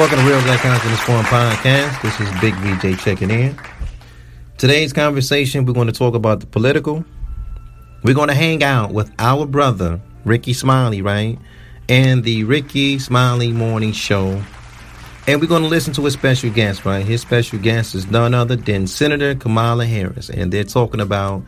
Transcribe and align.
Welcome 0.00 0.20
to 0.20 0.24
Real 0.24 0.42
Black 0.44 0.60
Consciousness 0.60 1.00
Forum 1.00 1.26
Podcast. 1.26 2.00
This 2.00 2.18
is 2.20 2.40
Big 2.40 2.54
VJ 2.54 2.98
checking 3.02 3.30
in. 3.30 3.54
Today's 4.56 4.94
conversation, 4.94 5.66
we're 5.66 5.74
going 5.74 5.88
to 5.88 5.92
talk 5.92 6.14
about 6.14 6.40
the 6.40 6.46
political. 6.46 7.04
We're 8.02 8.14
going 8.14 8.28
to 8.28 8.34
hang 8.34 8.62
out 8.62 8.94
with 8.94 9.12
our 9.18 9.44
brother, 9.44 10.00
Rickey 10.24 10.54
Smiley, 10.54 11.02
right? 11.02 11.38
And 11.90 12.24
the 12.24 12.44
Rickey 12.44 12.98
Smiley 12.98 13.52
Morning 13.52 13.92
Show. 13.92 14.42
And 15.28 15.38
we're 15.38 15.48
going 15.48 15.64
to 15.64 15.68
listen 15.68 15.92
to 15.92 16.06
a 16.06 16.10
special 16.10 16.48
guest, 16.48 16.86
right? 16.86 17.04
His 17.04 17.20
special 17.20 17.58
guest 17.58 17.94
is 17.94 18.10
none 18.10 18.32
other 18.32 18.56
than 18.56 18.86
Senator 18.86 19.34
Kamala 19.34 19.84
Harris. 19.84 20.30
And 20.30 20.50
they're 20.50 20.64
talking 20.64 21.02
about 21.02 21.42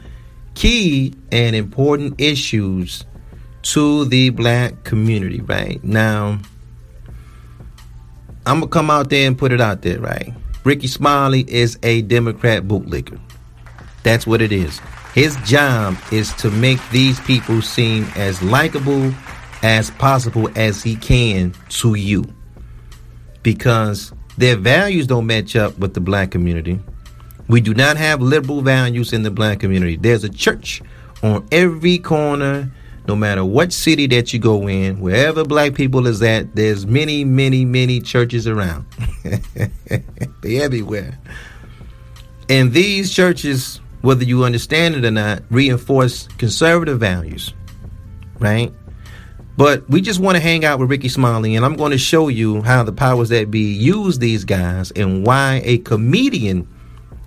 key 0.53 1.15
and 1.31 1.57
important 1.57 2.21
issues 2.21 3.07
to 3.63 4.05
the 4.05 4.29
black 4.29 4.85
community, 4.85 5.41
right? 5.41 5.83
Now, 5.83 6.39
I'm 8.45 8.61
gonna 8.61 8.71
come 8.71 8.91
out 8.91 9.11
there 9.11 9.27
and 9.27 9.39
put 9.39 9.53
it 9.53 9.61
out 9.61 9.83
there, 9.83 10.01
right? 10.01 10.33
Rickey 10.65 10.87
Smiley 10.87 11.45
is 11.49 11.79
a 11.83 12.03
Democrat 12.03 12.65
bootlicker. 12.65 13.21
That's 14.03 14.27
what 14.27 14.43
it 14.43 14.53
is. 14.53 14.81
His 15.15 15.37
job 15.45 15.97
is 16.11 16.33
to 16.35 16.51
make 16.51 16.79
these 16.91 17.21
people 17.21 17.63
seem 17.63 18.05
as 18.17 18.43
likable 18.43 19.13
as 19.63 19.91
possible 19.91 20.49
as 20.57 20.83
he 20.83 20.97
can 20.97 21.55
to 21.69 21.95
you. 21.95 22.25
Because 23.43 24.13
their 24.39 24.57
values 24.57 25.07
don't 25.07 25.27
match 25.27 25.55
up 25.55 25.79
with 25.79 25.95
the 25.95 26.01
black 26.01 26.31
community. 26.31 26.81
We 27.49 27.61
do 27.61 27.75
not 27.75 27.97
have 27.97 28.23
liberal 28.23 28.63
values 28.63 29.13
in 29.13 29.23
the 29.23 29.31
black 29.31 29.61
community. 29.61 29.97
There's 29.97 30.25
a 30.25 30.29
church 30.29 30.81
on 31.23 31.47
every 31.53 31.99
corner 31.99 32.73
no 33.09 33.17
matter 33.17 33.45
what 33.45 33.73
city 33.73 34.07
that 34.09 34.33
you 34.33 34.39
go 34.39 34.69
in, 34.69 35.01
wherever 35.01 35.45
black 35.45 35.75
people 35.75 36.07
is 36.07 36.23
at, 36.23 36.55
there's 36.55 36.87
many, 36.87 37.25
many, 37.25 37.65
many 37.65 38.01
churches 38.01 38.47
around. 38.47 38.87
they 40.43 40.61
everywhere. 40.61 41.19
And 42.49 42.73
these 42.73 43.13
churches, 43.13 43.81
whether 44.03 44.25
you 44.25 44.45
understand 44.45 44.95
it 44.95 45.05
or 45.05 45.11
not, 45.11 45.43
reinforce 45.51 46.29
conservative 46.39 47.01
values, 47.01 47.53
right? 48.39 48.73
But 49.57 49.89
we 49.91 50.01
just 50.01 50.21
want 50.21 50.37
to 50.37 50.43
hang 50.43 50.65
out 50.65 50.79
with 50.79 50.89
Rickey 50.89 51.09
Smiley, 51.09 51.57
and 51.57 51.65
I'm 51.65 51.77
going 51.77 51.93
to 51.93 51.99
show 51.99 52.29
you 52.29 52.63
how 52.63 52.85
the 52.85 52.93
powers 52.93 53.29
that 53.31 53.51
be 53.51 53.61
use 53.61 54.19
these 54.19 54.45
guys 54.45 54.93
and 54.93 55.27
why 55.27 55.61
a 55.65 55.79
comedian, 55.79 56.69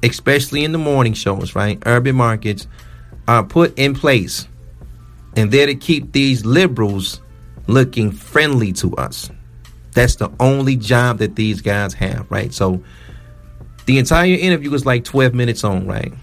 especially 0.04 0.64
in 0.64 0.72
the 0.72 0.78
morning 0.78 1.14
shows, 1.14 1.54
right, 1.54 1.82
urban 1.86 2.16
markets, 2.16 2.68
are 3.28 3.44
put 3.44 3.78
in 3.78 3.94
place 3.94 4.48
and 5.36 5.52
they're 5.52 5.68
to 5.68 5.76
keep 5.76 6.12
these 6.12 6.46
liberals 6.46 7.22
looking 7.68 8.12
friendly 8.12 8.72
to 8.74 8.96
us. 8.96 9.30
That's 9.94 10.16
the 10.16 10.32
only 10.40 10.76
job 10.76 11.20
that 11.20 11.36
these 11.36 11.62
guys 11.62 11.94
have, 11.94 12.30
right? 12.30 12.54
So 12.54 12.84
the 13.86 13.98
entire 13.98 14.34
interview 14.34 14.74
is 14.74 14.86
like 14.86 15.04
12 15.04 15.34
minutes 15.34 15.64
on, 15.64 15.88
right? 15.88 16.14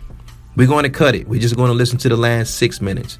We're 0.56 0.66
going 0.66 0.84
to 0.84 0.90
cut 0.90 1.14
it. 1.14 1.26
We're 1.28 1.40
just 1.40 1.56
going 1.56 1.68
to 1.68 1.74
listen 1.74 1.98
to 1.98 2.08
the 2.08 2.16
last 2.16 2.56
six 2.56 2.80
minutes. 2.80 3.18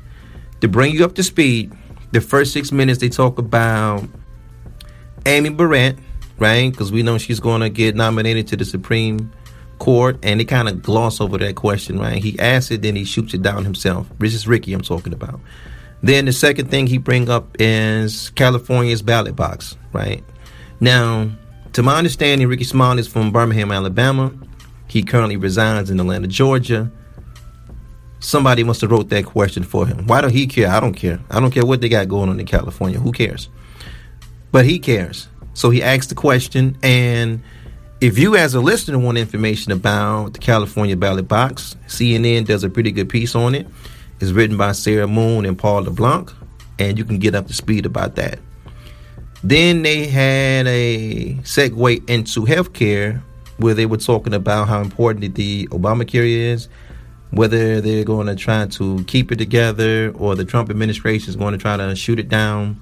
To 0.61 0.69
bring 0.69 0.95
you 0.95 1.05
up 1.05 1.15
to 1.15 1.23
speed, 1.23 1.73
the 2.13 2.21
first 2.21 2.53
six 2.53 2.71
minutes 2.71 3.01
they 3.01 3.09
talk 3.09 3.39
about 3.39 4.07
Amy 5.25 5.49
Barrett, 5.49 5.97
right? 6.39 6.71
Because 6.71 6.93
we 6.93 7.03
know 7.03 7.19
she's 7.19 7.41
going 7.41 7.63
to 7.63 7.71
get 7.71 7.97
nominated 7.97 8.49
to 8.49 8.57
the 8.57 8.65
Supreme 8.65 9.33
Court, 9.79 10.19
and 10.23 10.39
they 10.39 10.45
kind 10.45 10.69
of 10.69 10.83
gloss 10.83 11.21
over 11.21 11.39
that 11.39 11.57
question, 11.57 11.99
right? 11.99 12.23
He 12.23 12.39
asks 12.39 12.71
it, 12.71 12.83
then 12.83 12.95
he 12.95 13.05
shoots 13.05 13.33
it 13.35 13.43
down 13.43 13.65
himself. 13.65 14.07
This 14.19 14.35
is 14.35 14.47
Rickey 14.47 14.75
I'm 14.75 14.83
talking 14.83 15.13
about. 15.13 15.41
Then 16.03 16.25
the 16.25 16.33
second 16.33 16.69
thing 16.71 16.87
he 16.87 16.99
bring 16.99 17.29
up 17.29 17.57
is 17.61 18.31
California's 18.31 19.03
ballot 19.03 19.37
box, 19.37 19.77
right? 19.93 20.25
Now, 20.81 21.31
to 21.75 21.83
my 21.83 21.97
understanding, 21.97 22.49
Rickey 22.49 22.65
Smiley 22.65 23.01
is 23.01 23.09
from 23.09 23.31
Birmingham, 23.31 23.71
Alabama. 23.71 24.33
He 24.89 25.03
currently 25.03 25.37
resides 25.37 25.91
in 25.91 26.01
Atlanta, 26.01 26.27
Georgia. 26.27 26.91
Somebody 28.19 28.65
must 28.65 28.81
have 28.81 28.91
wrote 28.91 29.09
that 29.11 29.25
question 29.25 29.63
for 29.63 29.87
him. 29.87 30.07
Why 30.07 30.21
don't 30.21 30.33
he 30.33 30.47
care? 30.47 30.69
I 30.69 30.81
don't 30.81 30.93
care. 30.93 31.21
I 31.31 31.41
don't 31.41 31.51
care 31.51 31.65
what 31.65 31.81
they 31.81 31.89
got 31.89 32.09
going 32.09 32.29
on 32.29 32.39
in 32.39 32.47
California. 32.47 32.99
Who 32.99 33.13
cares? 33.13 33.49
But 34.51 34.65
he 34.65 34.79
cares. 34.79 35.29
So 35.55 35.71
he 35.71 35.83
asked 35.83 36.09
the 36.09 36.15
question, 36.15 36.77
and 36.83 37.43
if 38.01 38.19
you, 38.19 38.37
as 38.37 38.55
a 38.55 38.61
listener, 38.61 38.99
want 38.99 39.19
information 39.19 39.71
about 39.73 40.35
the 40.35 40.41
California 40.41 40.97
ballot 40.97 41.29
box, 41.29 41.77
CNN 41.87 42.47
does 42.47 42.65
a 42.65 42.69
pretty 42.69 42.91
good 42.91 43.09
piece 43.09 43.35
on 43.35 43.55
it. 43.55 43.67
It's 44.23 44.31
written 44.31 44.57
by 44.57 44.71
Sarah 44.71 45.09
Moon 45.09 45.45
and 45.45 45.59
Paul 45.59 45.83
LeBlanc, 45.83 46.33
and 46.79 46.97
you 46.97 47.05
can 47.05 47.19
get 47.19 47.35
up 47.35 47.49
to 47.49 47.53
speed 47.53 47.85
about 47.85 48.15
that. 48.15 48.39
Then 49.43 49.83
they 49.83 50.07
had 50.07 50.69
a 50.69 51.35
segue 51.43 52.09
into 52.09 52.43
healthcare 52.43 53.21
where 53.57 53.75
they 53.75 53.85
were 53.85 53.97
talking 53.97 54.33
about 54.33 54.69
how 54.69 54.81
important 54.81 55.35
the 55.35 55.67
Obamacare 55.73 56.53
is, 56.53 56.69
whether 57.33 57.81
they're 57.81 58.05
going 58.05 58.29
to 58.29 58.37
try 58.37 58.65
to 58.67 59.03
keep 59.09 59.33
it 59.33 59.37
together 59.39 60.13
or 60.17 60.37
the 60.37 60.45
Trump 60.45 60.71
administration 60.71 61.29
is 61.29 61.35
going 61.35 61.51
to 61.51 61.59
try 61.59 61.77
to 61.77 61.97
shoot 61.97 62.21
it 62.21 62.29
down. 62.29 62.81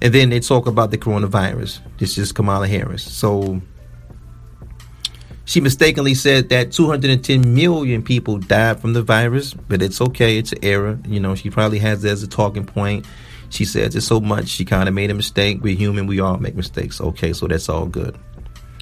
And 0.00 0.12
then 0.12 0.30
they 0.30 0.40
talk 0.40 0.66
about 0.66 0.90
the 0.90 0.98
coronavirus. 0.98 1.78
This 1.98 2.18
is 2.18 2.32
Kamala 2.32 2.66
Harris. 2.66 3.04
So 3.04 3.62
she 5.44 5.60
mistakenly 5.60 6.14
said 6.14 6.48
that 6.50 6.72
210 6.72 7.54
million 7.54 8.02
people 8.02 8.38
died 8.38 8.80
from 8.80 8.92
the 8.92 9.02
virus, 9.02 9.54
but 9.54 9.82
it's 9.82 10.00
okay. 10.00 10.38
It's 10.38 10.52
an 10.52 10.58
error. 10.62 10.98
You 11.06 11.20
know, 11.20 11.34
she 11.34 11.50
probably 11.50 11.78
has 11.80 12.02
that 12.02 12.10
as 12.10 12.22
a 12.22 12.28
talking 12.28 12.64
point. 12.64 13.06
She 13.50 13.64
says 13.64 13.94
it's 13.96 14.06
so 14.06 14.20
much. 14.20 14.48
She 14.48 14.64
kind 14.64 14.88
of 14.88 14.94
made 14.94 15.10
a 15.10 15.14
mistake. 15.14 15.58
We're 15.60 15.76
human. 15.76 16.06
We 16.06 16.20
all 16.20 16.38
make 16.38 16.54
mistakes. 16.54 17.00
Okay, 17.00 17.32
so 17.32 17.46
that's 17.48 17.68
all 17.68 17.86
good. 17.86 18.16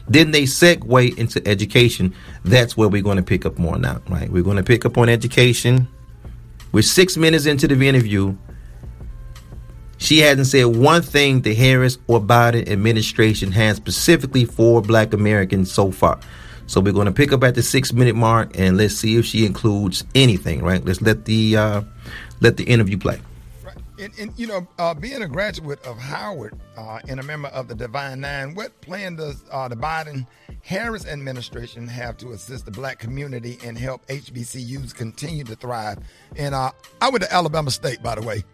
Then 0.06 0.32
they 0.32 0.42
segue 0.42 1.16
into 1.16 1.46
education. 1.46 2.14
That's 2.44 2.76
where 2.76 2.88
we're 2.88 3.02
going 3.02 3.16
to 3.16 3.22
pick 3.22 3.46
up 3.46 3.58
more 3.58 3.78
now, 3.78 4.02
right? 4.08 4.28
We're 4.28 4.42
going 4.42 4.56
to 4.56 4.62
pick 4.62 4.84
up 4.84 4.98
on 4.98 5.08
education. 5.08 5.88
We're 6.72 6.82
six 6.82 7.16
minutes 7.16 7.46
into 7.46 7.68
the 7.68 7.88
interview. 7.88 8.36
She 9.98 10.18
hasn't 10.18 10.46
said 10.46 10.64
one 10.64 11.02
thing 11.02 11.42
the 11.42 11.54
Harris 11.54 11.98
or 12.06 12.20
Biden 12.20 12.68
administration 12.68 13.52
has 13.52 13.76
specifically 13.76 14.44
for 14.44 14.82
black 14.82 15.12
Americans 15.12 15.70
so 15.70 15.90
far. 15.90 16.20
So 16.70 16.80
we're 16.80 16.92
going 16.92 17.06
to 17.06 17.12
pick 17.12 17.32
up 17.32 17.42
at 17.42 17.56
the 17.56 17.64
six 17.64 17.92
minute 17.92 18.14
mark 18.14 18.56
and 18.56 18.76
let's 18.76 18.94
see 18.94 19.16
if 19.16 19.26
she 19.26 19.44
includes 19.44 20.04
anything. 20.14 20.62
Right? 20.62 20.84
Let's 20.84 21.02
let 21.02 21.24
the 21.24 21.56
uh, 21.56 21.82
let 22.40 22.58
the 22.58 22.62
interview 22.62 22.96
play. 22.96 23.20
Right. 23.64 23.76
And, 23.98 24.16
and 24.20 24.32
you 24.38 24.46
know, 24.46 24.68
uh, 24.78 24.94
being 24.94 25.20
a 25.20 25.26
graduate 25.26 25.84
of 25.84 25.98
Howard 25.98 26.56
uh, 26.76 27.00
and 27.08 27.18
a 27.18 27.24
member 27.24 27.48
of 27.48 27.66
the 27.66 27.74
Divine 27.74 28.20
Nine, 28.20 28.54
what 28.54 28.80
plan 28.82 29.16
does 29.16 29.42
uh, 29.50 29.66
the 29.66 29.74
Biden 29.74 30.28
Harris 30.62 31.04
administration 31.06 31.88
have 31.88 32.16
to 32.18 32.30
assist 32.30 32.66
the 32.66 32.70
black 32.70 33.00
community 33.00 33.58
and 33.64 33.76
help 33.76 34.06
HBCUs 34.06 34.94
continue 34.94 35.42
to 35.42 35.56
thrive? 35.56 35.98
And 36.36 36.54
uh, 36.54 36.70
I 37.00 37.10
went 37.10 37.24
to 37.24 37.34
Alabama 37.34 37.72
State, 37.72 38.00
by 38.00 38.14
the 38.14 38.22
way. 38.22 38.44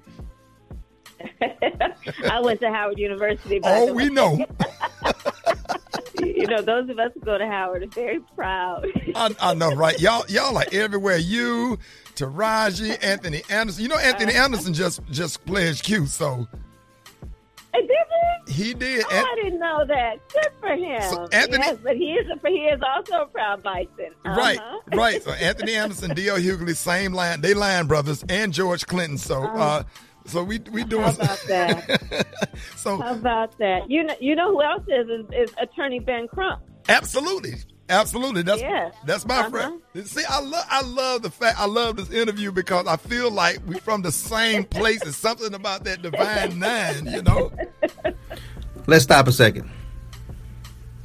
I 2.31 2.41
went 2.41 2.61
to 2.61 2.73
Howard 2.73 2.99
University. 2.99 3.61
oh, 3.63 3.93
we 3.93 4.09
know. 4.09 4.43
you 6.35 6.47
know, 6.47 6.63
those 6.63 6.89
of 6.89 6.99
us 6.99 7.13
who 7.15 7.21
go 7.21 7.39
to 7.39 7.47
Howard 7.47 7.83
are 7.83 7.87
very 7.87 8.21
proud. 8.35 8.87
I, 9.15 9.35
I, 9.41 9.55
know, 9.55 9.73
right? 9.75 9.99
Y'all, 10.01 10.25
y'all 10.29 10.57
are 10.57 10.65
everywhere. 10.73 11.19
You, 11.19 11.79
Taraji, 12.15 13.03
Anthony 13.03 13.43
Anderson. 13.51 13.83
You 13.83 13.89
know, 13.89 13.99
Anthony 13.99 14.35
uh, 14.35 14.45
Anderson 14.45 14.75
just 14.75 15.01
just 15.11 15.45
pledged 15.47 15.85
Q. 15.85 16.07
So. 16.07 16.47
Did 17.75 17.91
he? 18.47 18.53
He 18.53 18.75
did. 18.75 19.05
Oh, 19.05 19.09
I 19.11 19.35
didn't 19.43 19.59
know 19.59 19.85
that. 19.87 20.29
Good 20.29 20.49
for 20.61 20.69
him. 20.69 21.03
So 21.11 21.29
Anthony, 21.33 21.65
yes, 21.65 21.79
but 21.83 21.97
he 21.97 22.13
is 22.13 22.27
a, 22.31 22.49
he 22.49 22.59
is 22.59 22.81
also 22.81 23.23
a 23.23 23.27
proud 23.27 23.63
bison. 23.63 24.13
Uh-huh. 24.25 24.41
Right, 24.41 24.59
right. 24.95 25.23
So 25.23 25.33
Anthony 25.33 25.75
Anderson, 25.75 26.15
D.L. 26.15 26.39
Hughley, 26.39 26.75
same 26.75 27.13
line. 27.13 27.41
They 27.41 27.55
line 27.55 27.87
brothers, 27.87 28.25
and 28.29 28.53
George 28.53 28.87
Clinton. 28.87 29.19
So. 29.19 29.43
Uh-huh. 29.43 29.59
Uh, 29.59 29.83
so 30.27 30.43
we 30.43 30.59
we 30.71 30.85
doing. 30.85 31.05
How 31.05 31.11
about 31.13 31.45
that? 31.49 32.27
so 32.77 32.99
how 32.99 33.13
about 33.13 33.59
that? 33.59 33.91
You 33.91 34.05
know 34.05 34.15
you 34.21 34.35
know 34.35 34.53
who 34.53 34.63
else 34.63 34.83
is 34.89 35.09
is, 35.09 35.27
is 35.33 35.55
Attorney 35.59 36.01
Ben 36.01 36.29
Crump. 36.29 36.63
Absolutely. 36.89 37.55
Absolutely, 37.89 38.43
that's 38.43 38.61
yeah. 38.61 38.91
that's 39.05 39.25
my 39.27 39.39
uh-huh. 39.39 39.51
friend. 39.51 39.83
See, 40.07 40.25
I 40.29 40.41
love 40.41 40.67
I 40.69 40.83
love 40.83 41.23
the 41.23 41.31
fact 41.31 41.59
I 41.59 41.67
love 41.67 41.97
this 41.97 42.11
interview 42.11 42.51
because 42.51 42.87
I 42.89 42.97
feel 42.97 43.31
like 43.31 43.61
we're 43.65 43.79
from 43.79 44.03
the 44.03 44.11
same 44.11 44.65
place. 44.65 45.03
It's 45.03 45.17
something 45.17 45.55
about 45.55 45.85
that 45.85 46.03
divine 46.03 46.59
nine, 46.59 47.07
you 47.07 47.23
know. 47.23 47.53
Let's 48.89 49.05
stop 49.05 49.29
a 49.29 49.33
second. 49.33 49.71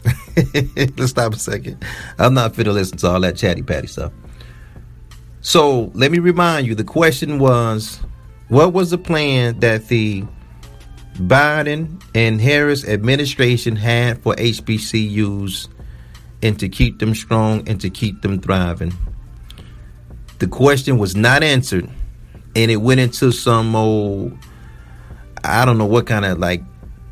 Let's 0.56 1.12
stop 1.12 1.34
a 1.34 1.40
second. 1.40 1.86
I'm 2.18 2.34
not 2.34 2.56
fit 2.56 2.64
to 2.64 2.72
listen 2.72 2.98
to 3.00 3.10
all 3.10 3.20
that 3.22 3.36
chatty 3.36 3.62
patty 3.62 3.88
stuff. 3.88 4.12
So 5.42 5.92
let 5.94 6.12
me 6.12 6.20
remind 6.20 6.66
you. 6.66 6.74
The 6.74 6.84
question 6.84 7.38
was, 7.38 8.00
what 8.52 8.74
was 8.74 8.90
the 8.90 8.98
plan 8.98 9.58
that 9.62 9.88
the 9.88 10.26
Biden 11.14 12.04
and 12.14 12.42
Harris 12.42 12.86
administration 12.86 13.78
had 13.78 14.22
for 14.22 14.36
HBCUs 14.36 15.70
and 16.44 16.60
to 16.60 16.68
keep 16.68 17.00
them 17.00 17.16
strong 17.16 17.66
and 17.70 17.80
to 17.80 17.90
keep 17.90 18.22
them 18.22 18.42
thriving? 18.42 18.92
The 20.40 20.48
question 20.48 20.98
was 20.98 21.16
not 21.16 21.44
answered, 21.44 21.90
and 22.54 22.70
it 22.70 22.76
went 22.76 23.00
into 23.00 23.32
some 23.32 23.74
old, 23.74 24.38
I 25.46 25.64
don't 25.64 25.78
know 25.78 25.86
what 25.86 26.06
kind 26.06 26.26
of 26.26 26.38
like 26.38 26.62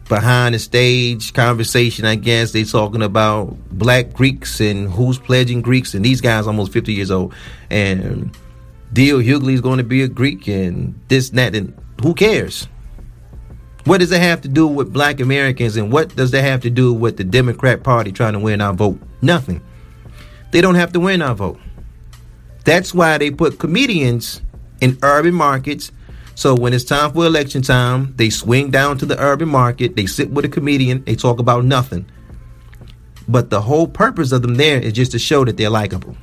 behind 0.10 0.56
the 0.56 0.60
stage 0.60 1.32
conversation, 1.32 2.04
I 2.04 2.16
guess 2.16 2.52
they 2.52 2.66
talking 2.66 3.02
about 3.02 3.56
black 3.72 4.12
Greeks 4.12 4.60
and 4.60 4.92
who's 4.92 5.18
pledging 5.18 5.62
Greeks, 5.62 5.94
and 5.94 6.04
these 6.04 6.20
guys 6.20 6.48
almost 6.48 6.74
fifty 6.74 6.92
years 6.92 7.12
old, 7.12 7.34
and 7.70 8.36
D.L. 8.94 9.20
Hughley 9.20 9.54
is 9.54 9.62
going 9.62 9.78
to 9.78 9.84
be 9.84 10.02
a 10.02 10.08
Greek, 10.08 10.48
and 10.48 11.00
this, 11.08 11.30
and 11.30 11.38
that, 11.38 11.56
and 11.56 11.78
who 12.02 12.14
cares? 12.14 12.68
What 13.86 14.00
does 14.00 14.12
it 14.12 14.22
have 14.22 14.42
to 14.42 14.48
do 14.48 14.68
with 14.68 14.94
black 14.94 15.20
Americans, 15.20 15.78
and 15.78 15.92
what 15.92 16.16
does 16.16 16.32
that 16.32 16.44
have 16.44 16.62
to 16.62 16.70
do 16.70 16.94
with 16.94 17.18
the 17.18 17.24
Democrat 17.24 17.84
Party 17.84 18.12
trying 18.12 18.34
to 18.34 18.40
win 18.40 18.62
our 18.62 18.74
vote? 18.74 19.00
Nothing. 19.22 19.62
They 20.52 20.62
don't 20.62 20.76
have 20.76 20.92
to 20.94 21.00
win 21.00 21.22
our 21.22 21.36
vote. 21.36 21.60
That's 22.66 22.94
why 22.94 23.18
they 23.18 23.32
put 23.32 23.60
comedians 23.60 24.42
in 24.82 24.98
urban 25.04 25.34
markets 25.34 25.92
so 26.40 26.56
when 26.56 26.72
it's 26.72 26.86
time 26.86 27.12
for 27.12 27.26
election 27.26 27.62
time, 27.62 28.14
they 28.16 28.30
swing 28.30 28.72
down 28.72 28.98
to 29.00 29.06
the 29.06 29.20
urban 29.20 29.50
market, 29.50 29.98
they 29.98 30.06
sit 30.06 30.32
with 30.32 30.46
a 30.46 30.48
comedian, 30.48 31.04
they 31.04 31.18
talk 31.18 31.38
about 31.38 31.66
nothing. 31.66 32.10
But 33.28 33.50
the 33.50 33.60
whole 33.60 33.88
purpose 33.88 34.32
of 34.32 34.42
them 34.42 34.56
there 34.56 34.80
is 34.80 34.94
just 34.94 35.12
to 35.12 35.20
show 35.20 35.44
that 35.44 35.58
they're 35.58 35.70
likable. 35.70 36.16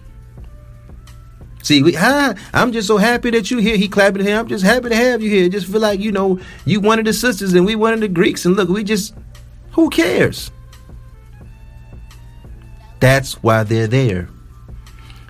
See, 1.66 1.82
we, 1.82 1.94
hi, 1.94 2.36
I'm 2.54 2.70
just 2.70 2.86
so 2.86 2.96
happy 2.96 3.30
that 3.30 3.50
you're 3.50 3.60
here. 3.60 3.76
He 3.76 3.88
clapping 3.88 4.24
here. 4.24 4.38
I'm 4.38 4.46
just 4.46 4.64
happy 4.64 4.88
to 4.88 4.94
have 4.94 5.20
you 5.20 5.28
here. 5.28 5.48
Just 5.48 5.66
feel 5.66 5.80
like, 5.80 5.98
you 5.98 6.12
know, 6.12 6.38
you 6.64 6.78
one 6.78 7.00
of 7.00 7.06
the 7.06 7.12
sisters 7.12 7.54
and 7.54 7.66
we 7.66 7.74
one 7.74 7.92
of 7.92 7.98
the 7.98 8.06
Greeks. 8.06 8.44
And 8.44 8.54
look, 8.54 8.68
we 8.68 8.84
just, 8.84 9.16
who 9.72 9.90
cares? 9.90 10.52
That's 13.00 13.42
why 13.42 13.64
they're 13.64 13.88
there. 13.88 14.28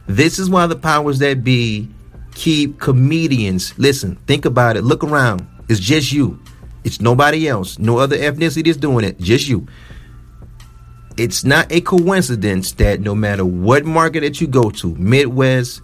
This 0.08 0.38
is 0.38 0.50
why 0.50 0.66
the 0.66 0.76
powers 0.76 1.20
that 1.20 1.42
be 1.42 1.88
keep 2.34 2.80
comedians. 2.80 3.72
Listen, 3.78 4.16
think 4.26 4.44
about 4.44 4.76
it. 4.76 4.82
Look 4.82 5.04
around. 5.04 5.46
It's 5.70 5.80
just 5.80 6.12
you. 6.12 6.38
It's 6.84 7.00
nobody 7.00 7.48
else. 7.48 7.78
No 7.78 7.96
other 7.96 8.18
ethnicity 8.18 8.66
is 8.66 8.76
doing 8.76 9.06
it. 9.06 9.18
Just 9.18 9.48
you. 9.48 9.66
It's 11.16 11.44
not 11.44 11.72
a 11.72 11.80
coincidence 11.80 12.72
that 12.72 13.00
no 13.00 13.14
matter 13.14 13.46
what 13.46 13.86
market 13.86 14.20
that 14.20 14.38
you 14.38 14.46
go 14.46 14.68
to, 14.68 14.94
Midwest, 14.96 15.80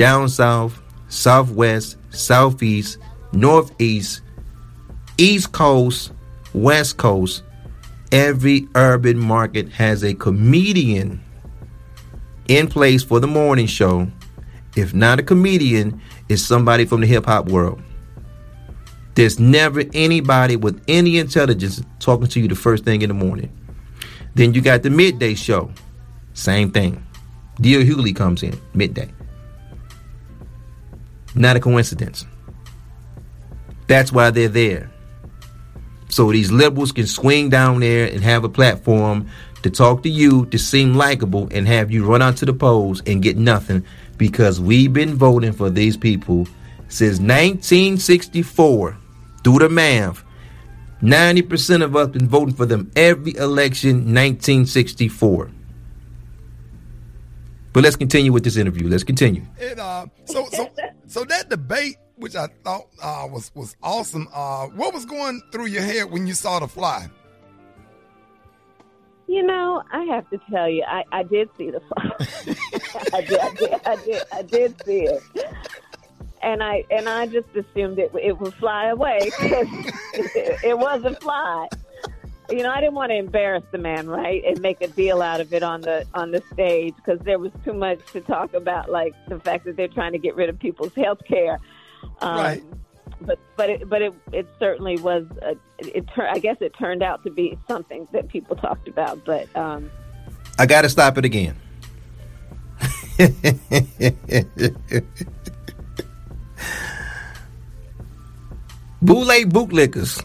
down 0.00 0.30
south, 0.30 0.80
southwest, 1.10 1.98
southeast, 2.08 2.96
northeast, 3.34 4.22
east 5.18 5.52
coast, 5.52 6.10
west 6.54 6.96
coast, 6.96 7.42
every 8.10 8.66
urban 8.76 9.18
market 9.18 9.68
has 9.68 10.02
a 10.02 10.14
comedian 10.14 11.22
in 12.48 12.66
place 12.66 13.02
for 13.02 13.20
the 13.20 13.26
morning 13.26 13.66
show 13.66 14.10
if 14.74 14.94
not 14.94 15.20
a 15.20 15.22
comedian, 15.22 16.00
it's 16.30 16.40
somebody 16.40 16.86
from 16.86 17.02
the 17.02 17.06
hip 17.06 17.26
hop 17.26 17.50
world. 17.50 17.82
There's 19.16 19.38
never 19.38 19.82
anybody 19.92 20.56
with 20.56 20.82
any 20.88 21.18
intelligence 21.18 21.82
talking 21.98 22.28
to 22.28 22.40
you 22.40 22.48
the 22.48 22.54
first 22.54 22.86
thing 22.86 23.02
in 23.02 23.08
the 23.08 23.14
morning. 23.14 23.54
Then 24.34 24.54
you 24.54 24.62
got 24.62 24.82
the 24.82 24.88
midday 24.88 25.34
show. 25.34 25.70
Same 26.32 26.70
thing. 26.70 27.04
D.L. 27.60 27.82
Hughley 27.82 28.16
comes 28.16 28.42
in 28.42 28.58
midday. 28.72 29.12
Not 31.34 31.56
a 31.56 31.60
coincidence. 31.60 32.24
That's 33.86 34.12
why 34.12 34.30
they're 34.30 34.48
there. 34.48 34.90
So 36.08 36.30
these 36.32 36.50
liberals 36.50 36.92
can 36.92 37.06
swing 37.06 37.50
down 37.50 37.80
there 37.80 38.06
and 38.06 38.22
have 38.22 38.44
a 38.44 38.48
platform 38.48 39.28
to 39.62 39.70
talk 39.70 40.02
to 40.02 40.08
you, 40.08 40.46
to 40.46 40.58
seem 40.58 40.94
likable, 40.94 41.48
and 41.50 41.66
have 41.68 41.90
you 41.90 42.04
run 42.04 42.22
out 42.22 42.36
to 42.38 42.46
the 42.46 42.52
polls 42.52 43.02
and 43.06 43.22
get 43.22 43.36
nothing 43.36 43.84
because 44.16 44.60
we've 44.60 44.92
been 44.92 45.14
voting 45.14 45.52
for 45.52 45.70
these 45.70 45.96
people 45.96 46.46
since 46.88 47.18
1964. 47.18 48.96
Do 49.42 49.58
the 49.58 49.68
math. 49.68 50.24
90% 51.02 51.82
of 51.82 51.96
us 51.96 52.08
been 52.08 52.28
voting 52.28 52.54
for 52.54 52.66
them 52.66 52.90
every 52.94 53.34
election 53.36 54.12
1964. 54.14 55.50
But 57.72 57.84
let's 57.84 57.96
continue 57.96 58.32
with 58.32 58.44
this 58.44 58.56
interview. 58.56 58.88
Let's 58.88 59.04
continue. 59.04 59.42
And, 59.60 59.80
uh, 59.80 60.06
so, 60.24 60.46
so, 60.52 60.70
so 61.10 61.24
that 61.24 61.50
debate, 61.50 61.96
which 62.14 62.36
I 62.36 62.46
thought 62.62 62.86
uh, 63.02 63.26
was 63.28 63.50
was 63.56 63.76
awesome. 63.82 64.28
Uh, 64.32 64.66
what 64.66 64.94
was 64.94 65.04
going 65.04 65.42
through 65.50 65.66
your 65.66 65.82
head 65.82 66.08
when 66.08 66.28
you 66.28 66.34
saw 66.34 66.60
the 66.60 66.68
fly? 66.68 67.08
You 69.26 69.42
know, 69.42 69.82
I 69.92 70.04
have 70.04 70.30
to 70.30 70.38
tell 70.50 70.68
you, 70.68 70.84
I, 70.86 71.02
I 71.10 71.22
did 71.24 71.48
see 71.58 71.70
the 71.70 71.80
fly. 71.80 72.10
I, 73.12 73.20
did, 73.22 73.38
I 73.40 73.54
did, 73.54 73.72
I 73.86 73.96
did, 73.96 74.22
I 74.32 74.42
did 74.42 74.84
see 74.84 75.00
it, 75.00 75.22
and 76.42 76.62
I 76.62 76.84
and 76.92 77.08
I 77.08 77.26
just 77.26 77.48
assumed 77.56 77.98
it 77.98 78.12
it 78.22 78.38
would 78.38 78.54
fly 78.54 78.86
away 78.86 79.18
because 79.24 79.66
it, 80.14 80.64
it 80.64 80.78
was 80.78 81.04
a 81.04 81.16
fly. 81.16 81.66
You 82.50 82.62
know, 82.62 82.70
I 82.70 82.80
didn't 82.80 82.94
want 82.94 83.10
to 83.10 83.16
embarrass 83.16 83.64
the 83.70 83.78
man, 83.78 84.08
right, 84.08 84.42
and 84.44 84.60
make 84.60 84.80
a 84.80 84.88
deal 84.88 85.22
out 85.22 85.40
of 85.40 85.52
it 85.52 85.62
on 85.62 85.82
the 85.82 86.06
on 86.14 86.30
the 86.30 86.42
stage 86.52 86.94
because 86.96 87.20
there 87.20 87.38
was 87.38 87.52
too 87.64 87.72
much 87.72 88.00
to 88.12 88.20
talk 88.20 88.54
about, 88.54 88.90
like 88.90 89.14
the 89.28 89.38
fact 89.38 89.64
that 89.64 89.76
they're 89.76 89.88
trying 89.88 90.12
to 90.12 90.18
get 90.18 90.34
rid 90.34 90.48
of 90.48 90.58
people's 90.58 90.94
health 90.94 91.20
care. 91.26 91.58
Um, 92.20 92.36
right 92.36 92.62
but 93.20 93.38
but 93.56 93.70
it, 93.70 93.88
but 93.88 94.02
it 94.02 94.12
it 94.32 94.46
certainly 94.58 94.96
was. 94.96 95.24
A, 95.42 95.50
it, 95.78 95.96
it 95.96 96.04
I 96.18 96.38
guess 96.38 96.56
it 96.60 96.74
turned 96.78 97.02
out 97.02 97.22
to 97.24 97.30
be 97.30 97.58
something 97.68 98.08
that 98.12 98.28
people 98.28 98.56
talked 98.56 98.88
about. 98.88 99.24
But 99.24 99.54
um, 99.56 99.90
I 100.58 100.66
got 100.66 100.82
to 100.82 100.88
stop 100.88 101.18
it 101.18 101.24
again. 101.24 101.56
Boule 109.02 109.44
bootlickers. 109.46 110.24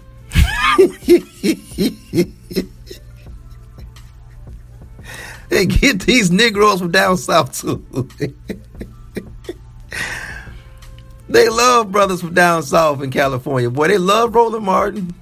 they 5.50 5.66
get 5.66 6.01
these 6.01 6.31
Negroes 6.31 6.80
from 6.80 6.92
down 6.92 7.18
south 7.18 7.62
too. 7.62 7.86
They 11.27 11.50
love 11.50 11.92
brothers 11.92 12.22
from 12.22 12.33
down 12.33 12.63
south 12.63 13.01
in 13.01 13.10
California. 13.10 13.69
Boy, 13.69 13.88
they 13.88 13.98
love 13.98 14.36
Roland 14.36 14.66
Martin. 14.66 15.13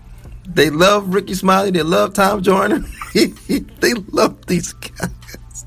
They 0.45 0.69
love 0.69 1.13
Rickey 1.13 1.33
Smiley. 1.33 1.71
They 1.71 1.81
love 1.81 2.13
Tom 2.13 2.43
Joyner. 2.43 2.83
they 3.13 3.93
love 4.11 4.45
these 4.45 4.73
guys. 4.73 5.65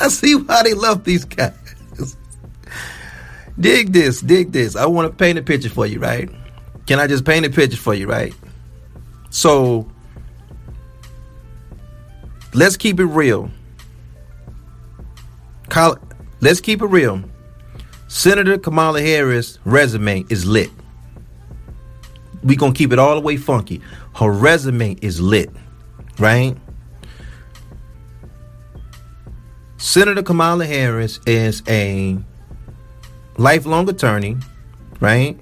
I 0.00 0.08
see 0.08 0.34
why 0.34 0.62
they 0.62 0.74
love 0.74 1.04
these 1.04 1.24
guys. 1.24 2.16
dig 3.58 3.92
this, 3.92 4.20
dig 4.20 4.52
this. 4.52 4.76
I 4.76 4.86
want 4.86 5.10
to 5.10 5.16
paint 5.16 5.38
a 5.38 5.42
picture 5.42 5.70
for 5.70 5.86
you, 5.86 6.00
right? 6.00 6.28
Can 6.86 6.98
I 6.98 7.06
just 7.06 7.24
paint 7.24 7.46
a 7.46 7.50
picture 7.50 7.78
for 7.78 7.94
you, 7.94 8.06
right? 8.06 8.34
So, 9.36 9.86
let's 12.54 12.78
keep 12.78 12.98
it 12.98 13.04
real. 13.04 13.50
Let's 16.40 16.60
keep 16.62 16.80
it 16.80 16.86
real. 16.86 17.22
Senator 18.08 18.56
Kamala 18.56 19.02
Harris' 19.02 19.58
resume 19.66 20.24
is 20.30 20.46
lit. 20.46 20.70
We 22.42 22.56
gonna 22.56 22.72
keep 22.72 22.94
it 22.94 22.98
all 22.98 23.14
the 23.14 23.20
way 23.20 23.36
funky. 23.36 23.82
Her 24.14 24.30
resume 24.30 24.96
is 25.02 25.20
lit, 25.20 25.50
right? 26.18 26.56
Senator 29.76 30.22
Kamala 30.22 30.64
Harris 30.64 31.20
is 31.26 31.62
a 31.68 32.16
lifelong 33.36 33.86
attorney, 33.90 34.38
right? 34.98 35.38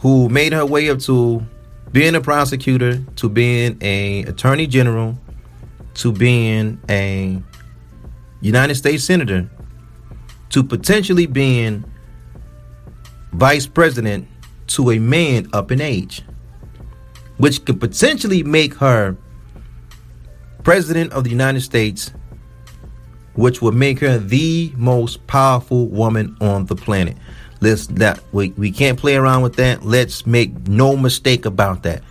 Who 0.00 0.28
made 0.28 0.52
her 0.52 0.64
way 0.64 0.90
up 0.90 1.00
to 1.00 1.42
being 1.92 2.14
a 2.14 2.20
prosecutor, 2.20 3.02
to 3.16 3.28
being 3.28 3.78
a 3.80 4.22
attorney 4.24 4.66
general, 4.66 5.18
to 5.94 6.12
being 6.12 6.80
a 6.88 7.42
United 8.40 8.76
States 8.76 9.04
senator 9.04 9.50
to 10.50 10.62
potentially 10.62 11.26
being 11.26 11.84
vice 13.32 13.66
president 13.66 14.26
to 14.68 14.90
a 14.90 14.98
man 14.98 15.48
up 15.52 15.70
in 15.70 15.80
age, 15.80 16.22
which 17.36 17.64
could 17.64 17.80
potentially 17.80 18.42
make 18.42 18.74
her 18.74 19.16
president 20.62 21.12
of 21.12 21.24
the 21.24 21.30
United 21.30 21.60
States, 21.60 22.12
which 23.34 23.62
would 23.62 23.74
make 23.74 24.00
her 24.00 24.18
the 24.18 24.72
most 24.76 25.26
powerful 25.26 25.86
woman 25.88 26.36
on 26.40 26.66
the 26.66 26.74
planet. 26.74 27.16
Let's 27.60 27.86
that 27.88 28.22
we, 28.32 28.50
we 28.50 28.70
can't 28.70 28.98
play 28.98 29.16
around 29.16 29.42
with 29.42 29.56
that. 29.56 29.84
Let's 29.84 30.26
make 30.26 30.68
no 30.68 30.96
mistake 30.96 31.44
about 31.44 31.82
that. 31.82 32.02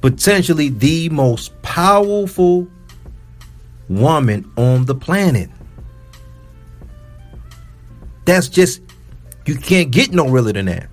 Potentially 0.00 0.70
the 0.70 1.08
most 1.10 1.60
powerful 1.62 2.66
woman 3.88 4.50
on 4.56 4.86
the 4.86 4.94
planet. 4.94 5.50
That's 8.24 8.48
just 8.48 8.80
you 9.44 9.56
can't 9.56 9.90
get 9.90 10.12
no 10.12 10.28
realer 10.28 10.52
than 10.52 10.66
that. 10.66 10.88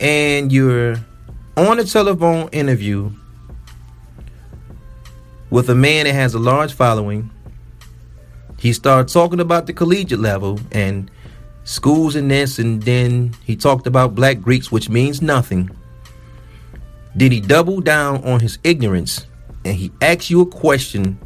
And 0.00 0.52
you're 0.52 0.96
on 1.56 1.78
a 1.78 1.84
telephone 1.84 2.48
interview 2.50 3.10
with 5.50 5.68
a 5.70 5.74
man 5.74 6.06
that 6.06 6.14
has 6.14 6.34
a 6.34 6.38
large 6.38 6.72
following. 6.72 7.30
He 8.58 8.72
starts 8.72 9.12
talking 9.12 9.40
about 9.40 9.66
the 9.66 9.72
collegiate 9.72 10.20
level 10.20 10.58
and 10.72 11.10
schools 11.68 12.16
and 12.16 12.30
this, 12.30 12.58
and 12.58 12.82
then 12.82 13.34
he 13.44 13.54
talked 13.54 13.86
about 13.86 14.14
black 14.14 14.40
Greeks, 14.40 14.72
which 14.72 14.88
means 14.88 15.20
nothing. 15.20 15.70
Did 17.14 17.30
he 17.30 17.40
double 17.40 17.80
down 17.82 18.24
on 18.24 18.40
his 18.40 18.58
ignorance 18.64 19.26
and 19.64 19.76
he 19.76 19.92
asked 20.00 20.30
you 20.30 20.40
a 20.40 20.46
question 20.46 21.18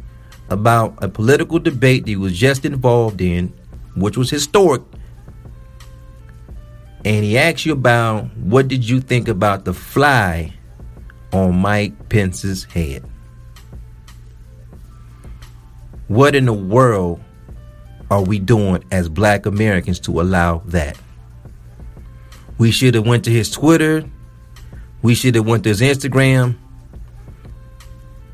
about 0.49 1.01
a 1.01 1.07
political 1.07 1.59
debate 1.59 2.03
that 2.03 2.09
he 2.09 2.15
was 2.17 2.37
just 2.37 2.65
involved 2.65 3.21
in, 3.21 3.53
which 3.95 4.17
was 4.17 4.29
historic? 4.29 4.81
And 7.05 7.23
he 7.23 7.37
asked 7.37 7.65
you 7.65 7.71
about 7.71 8.25
what 8.35 8.67
did 8.67 8.87
you 8.87 8.99
think 8.99 9.29
about 9.29 9.63
the 9.63 9.73
fly 9.73 10.53
on 11.31 11.55
Mike 11.55 12.09
Pence's 12.09 12.65
head? 12.65 13.05
What 16.09 16.35
in 16.35 16.45
the 16.45 16.53
world 16.53 17.22
are 18.13 18.21
we 18.21 18.37
doing 18.37 18.83
as 18.91 19.09
black 19.09 19.47
Americans 19.47 19.99
to 20.01 20.21
allow 20.21 20.59
that? 20.65 20.97
We 22.59 22.69
should 22.69 22.93
have 22.93 23.07
went 23.07 23.25
to 23.25 23.31
his 23.31 23.49
Twitter. 23.49 24.07
We 25.01 25.15
should 25.15 25.33
have 25.33 25.47
went 25.47 25.63
to 25.63 25.69
his 25.69 25.81
Instagram. 25.81 26.55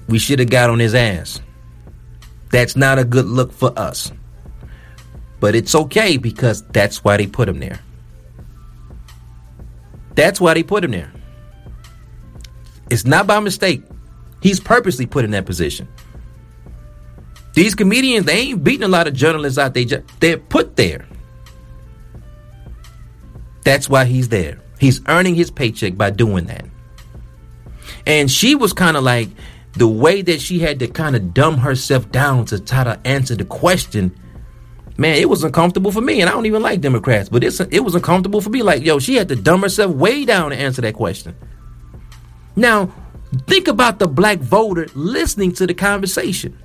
We 0.10 0.20
should 0.20 0.40
have 0.40 0.50
got 0.50 0.70
on 0.70 0.80
his 0.80 0.94
ass. 0.94 1.40
That's 2.52 2.76
not 2.76 3.00
a 3.00 3.06
good 3.06 3.26
look 3.26 3.54
for 3.54 3.72
us. 3.80 4.12
But 5.40 5.56
it's 5.56 5.74
okay 5.74 6.18
because 6.18 6.62
that's 6.64 7.02
why 7.02 7.16
they 7.16 7.28
put 7.28 7.48
him 7.48 7.60
there. 7.60 7.80
That's 10.16 10.42
why 10.42 10.56
they 10.56 10.64
put 10.64 10.84
him 10.84 10.92
there. 10.92 11.14
It's 12.92 13.06
not 13.06 13.28
by 13.28 13.40
mistake. 13.40 13.84
He's 14.42 14.60
purposely 14.60 15.06
put 15.06 15.24
in 15.24 15.32
that 15.32 15.46
position. 15.46 15.88
These 17.60 17.76
comedians, 17.76 18.26
they 18.26 18.38
ain't 18.38 18.64
beating 18.64 18.84
a 18.84 18.88
lot 18.88 19.06
of 19.06 19.14
journalists 19.14 19.60
out 19.60 19.74
They 19.74 19.84
there. 19.84 20.06
They're 20.22 20.38
put 20.38 20.78
there. 20.78 21.06
That's 23.66 23.90
why 23.90 24.06
he's 24.06 24.30
there. 24.30 24.62
He's 24.80 25.02
earning 25.10 25.36
his 25.36 25.52
paycheck 25.52 25.98
by 25.98 26.12
doing 26.12 26.46
that. 26.46 26.64
And 28.06 28.32
she 28.32 28.56
was 28.56 28.72
kind 28.72 28.96
of 28.96 29.04
like 29.04 29.28
the 29.74 29.90
way 29.90 30.22
that 30.22 30.40
she 30.40 30.60
had 30.60 30.80
to 30.80 30.88
kind 30.88 31.18
of 31.18 31.34
dumb 31.34 31.58
herself 31.58 32.10
down 32.14 32.46
to 32.46 32.62
try 32.62 32.86
to 32.86 32.98
answer 33.04 33.36
the 33.36 33.44
question. 33.44 34.18
Man, 34.96 35.18
it 35.18 35.28
was 35.28 35.44
uncomfortable 35.44 35.92
for 35.92 36.00
me, 36.00 36.22
and 36.22 36.30
I 36.30 36.32
don't 36.32 36.46
even 36.46 36.62
like 36.62 36.80
Democrats, 36.80 37.28
but 37.28 37.44
it's 37.44 37.60
it 37.60 37.82
was 37.82 37.94
uncomfortable 37.94 38.40
for 38.40 38.52
me. 38.52 38.64
Like, 38.64 38.86
yo, 38.86 39.00
she 39.00 39.16
had 39.16 39.28
to 39.28 39.36
dumb 39.36 39.64
herself 39.64 39.94
way 39.94 40.24
down 40.24 40.52
to 40.52 40.56
answer 40.56 40.82
that 40.84 40.94
question. 40.94 41.36
Now, 42.56 42.94
think 43.48 43.68
about 43.68 44.00
the 44.00 44.08
black 44.08 44.38
voter 44.40 44.88
listening 44.96 45.52
to 45.56 45.68
the 45.68 45.74
conversation. 45.74 46.58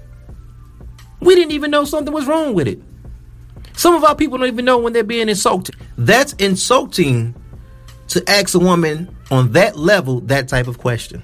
We 1.24 1.34
didn't 1.34 1.52
even 1.52 1.70
know 1.70 1.84
something 1.84 2.12
was 2.12 2.26
wrong 2.26 2.54
with 2.54 2.68
it. 2.68 2.80
Some 3.76 3.94
of 3.94 4.04
our 4.04 4.14
people 4.14 4.38
don't 4.38 4.46
even 4.46 4.64
know 4.64 4.78
when 4.78 4.92
they're 4.92 5.02
being 5.02 5.28
insulted. 5.28 5.74
That's 5.96 6.32
insulting 6.34 7.34
to 8.08 8.22
ask 8.30 8.54
a 8.54 8.58
woman 8.58 9.14
on 9.30 9.52
that 9.52 9.76
level 9.76 10.20
that 10.20 10.48
type 10.48 10.68
of 10.68 10.78
question. 10.78 11.22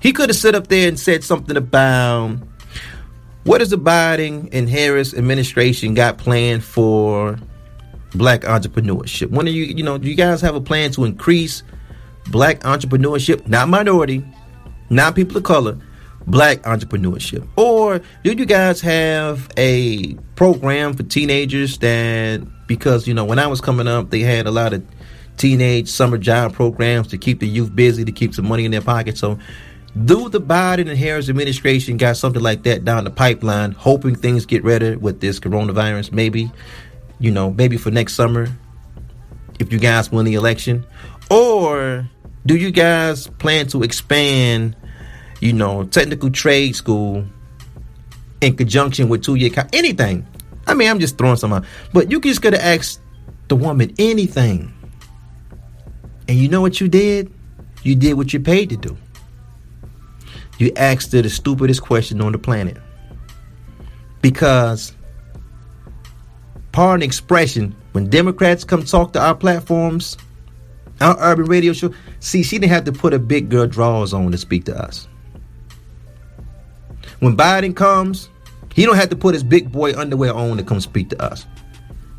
He 0.00 0.12
could 0.12 0.28
have 0.28 0.36
sit 0.36 0.54
up 0.54 0.66
there 0.66 0.88
and 0.88 0.98
said 0.98 1.24
something 1.24 1.56
about 1.56 2.38
what 3.44 3.62
is 3.62 3.70
the 3.70 3.78
Biden 3.78 4.48
and 4.52 4.68
Harris 4.68 5.14
administration 5.14 5.94
got 5.94 6.18
planned 6.18 6.64
for 6.64 7.38
black 8.14 8.42
entrepreneurship? 8.42 9.30
When 9.30 9.46
are 9.46 9.50
you, 9.50 9.64
you 9.64 9.82
know, 9.82 9.98
do 9.98 10.08
you 10.08 10.16
guys 10.16 10.40
have 10.40 10.54
a 10.54 10.60
plan 10.60 10.90
to 10.92 11.04
increase 11.04 11.62
black 12.30 12.60
entrepreneurship, 12.60 13.46
not 13.46 13.68
minority, 13.68 14.24
not 14.90 15.14
people 15.14 15.36
of 15.36 15.44
color, 15.44 15.78
black 16.26 16.62
entrepreneurship? 16.62 17.46
Or 17.56 18.00
do 18.24 18.32
you 18.32 18.46
guys 18.46 18.80
have 18.80 19.48
a 19.56 20.14
program 20.34 20.94
for 20.94 21.02
teenagers 21.02 21.78
that 21.78 22.46
because 22.66 23.06
you 23.06 23.14
know 23.14 23.24
when 23.24 23.38
I 23.38 23.46
was 23.46 23.60
coming 23.60 23.86
up 23.86 24.10
they 24.10 24.20
had 24.20 24.46
a 24.46 24.50
lot 24.50 24.72
of 24.72 24.84
teenage 25.36 25.88
summer 25.88 26.18
job 26.18 26.52
programs 26.54 27.08
to 27.08 27.18
keep 27.18 27.40
the 27.40 27.46
youth 27.46 27.74
busy 27.74 28.04
to 28.04 28.12
keep 28.12 28.34
some 28.34 28.48
money 28.48 28.64
in 28.64 28.70
their 28.70 28.80
pocket. 28.80 29.18
So 29.18 29.38
do 30.04 30.28
the 30.28 30.40
Biden 30.40 30.88
and 30.88 30.98
Harris 30.98 31.28
administration 31.28 31.96
got 31.96 32.16
something 32.16 32.42
like 32.42 32.64
that 32.64 32.84
down 32.84 33.04
the 33.04 33.10
pipeline, 33.10 33.72
hoping 33.72 34.14
things 34.14 34.44
get 34.44 34.64
better 34.64 34.98
with 34.98 35.20
this 35.20 35.40
coronavirus? 35.40 36.12
Maybe, 36.12 36.50
you 37.18 37.30
know, 37.30 37.50
maybe 37.50 37.76
for 37.78 37.90
next 37.90 38.14
summer, 38.14 38.48
if 39.58 39.72
you 39.72 39.78
guys 39.78 40.12
win 40.12 40.26
the 40.26 40.34
election, 40.34 40.84
or 41.30 42.06
do 42.44 42.56
you 42.56 42.70
guys 42.70 43.26
plan 43.26 43.68
to 43.68 43.82
expand 43.82 44.76
you 45.40 45.52
know, 45.52 45.84
technical 45.84 46.30
trade 46.30 46.74
school 46.74 47.24
in 48.40 48.56
conjunction 48.56 49.08
with 49.08 49.22
two 49.22 49.34
year 49.34 49.50
anything. 49.72 50.26
I 50.66 50.74
mean, 50.74 50.90
I'm 50.90 50.98
just 50.98 51.16
throwing 51.16 51.36
some 51.36 51.52
out, 51.52 51.64
but 51.92 52.10
you 52.10 52.20
just 52.20 52.42
have 52.42 52.54
asked 52.54 53.00
the 53.48 53.56
woman 53.56 53.94
anything, 53.98 54.72
and 56.28 56.36
you 56.36 56.48
know 56.48 56.60
what 56.60 56.80
you 56.80 56.88
did? 56.88 57.32
You 57.82 57.94
did 57.94 58.14
what 58.14 58.32
you 58.32 58.40
paid 58.40 58.70
to 58.70 58.76
do. 58.76 58.96
You 60.58 60.72
asked 60.76 61.12
her 61.12 61.22
the 61.22 61.30
stupidest 61.30 61.82
question 61.82 62.20
on 62.20 62.32
the 62.32 62.38
planet 62.38 62.78
because, 64.22 64.92
pardon 66.72 67.02
expression, 67.02 67.76
when 67.92 68.08
Democrats 68.10 68.64
come 68.64 68.82
talk 68.84 69.12
to 69.12 69.20
our 69.20 69.34
platforms, 69.34 70.16
our 71.00 71.16
urban 71.20 71.44
radio 71.44 71.72
show, 71.72 71.92
see, 72.20 72.42
she 72.42 72.58
didn't 72.58 72.72
have 72.72 72.84
to 72.84 72.92
put 72.92 73.14
a 73.14 73.18
big 73.18 73.50
girl 73.50 73.66
drawers 73.66 74.12
on 74.12 74.32
to 74.32 74.38
speak 74.38 74.64
to 74.64 74.76
us. 74.76 75.06
When 77.20 77.36
Biden 77.36 77.74
comes, 77.74 78.28
he 78.74 78.84
don't 78.84 78.96
have 78.96 79.08
to 79.10 79.16
put 79.16 79.34
his 79.34 79.42
big 79.42 79.72
boy 79.72 79.94
underwear 79.94 80.34
on 80.34 80.56
to 80.56 80.62
come 80.62 80.80
speak 80.80 81.08
to 81.10 81.22
us. 81.22 81.46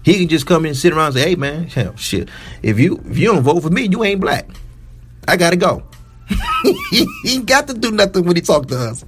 He 0.04 0.20
can 0.20 0.27
just 0.27 0.46
come 0.48 0.66
in 0.66 0.70
and 0.70 0.77
sit 0.77 0.94
around 0.94 1.08
and 1.08 1.16
say, 1.16 1.30
"Hey 1.30 1.36
man, 1.36 1.68
hell, 1.68 1.96
shit. 1.98 2.30
If 2.63 2.80
you 2.80 3.01
if 3.10 3.18
you 3.18 3.27
don't 3.27 3.44
vote 3.44 3.62
for 3.62 3.70
me, 3.70 3.88
you 3.88 4.04
ain't 4.04 4.22
black. 4.22 4.50
I 5.27 5.38
gotta 5.38 5.58
go." 5.58 5.84
he 6.92 7.08
ain't 7.25 7.46
got 7.46 7.68
to 7.68 7.74
do 7.74 7.92
nothing 7.92 8.25
when 8.25 8.36
he 8.36 8.42
talk 8.42 8.68
to 8.68 8.77
us. 8.77 9.06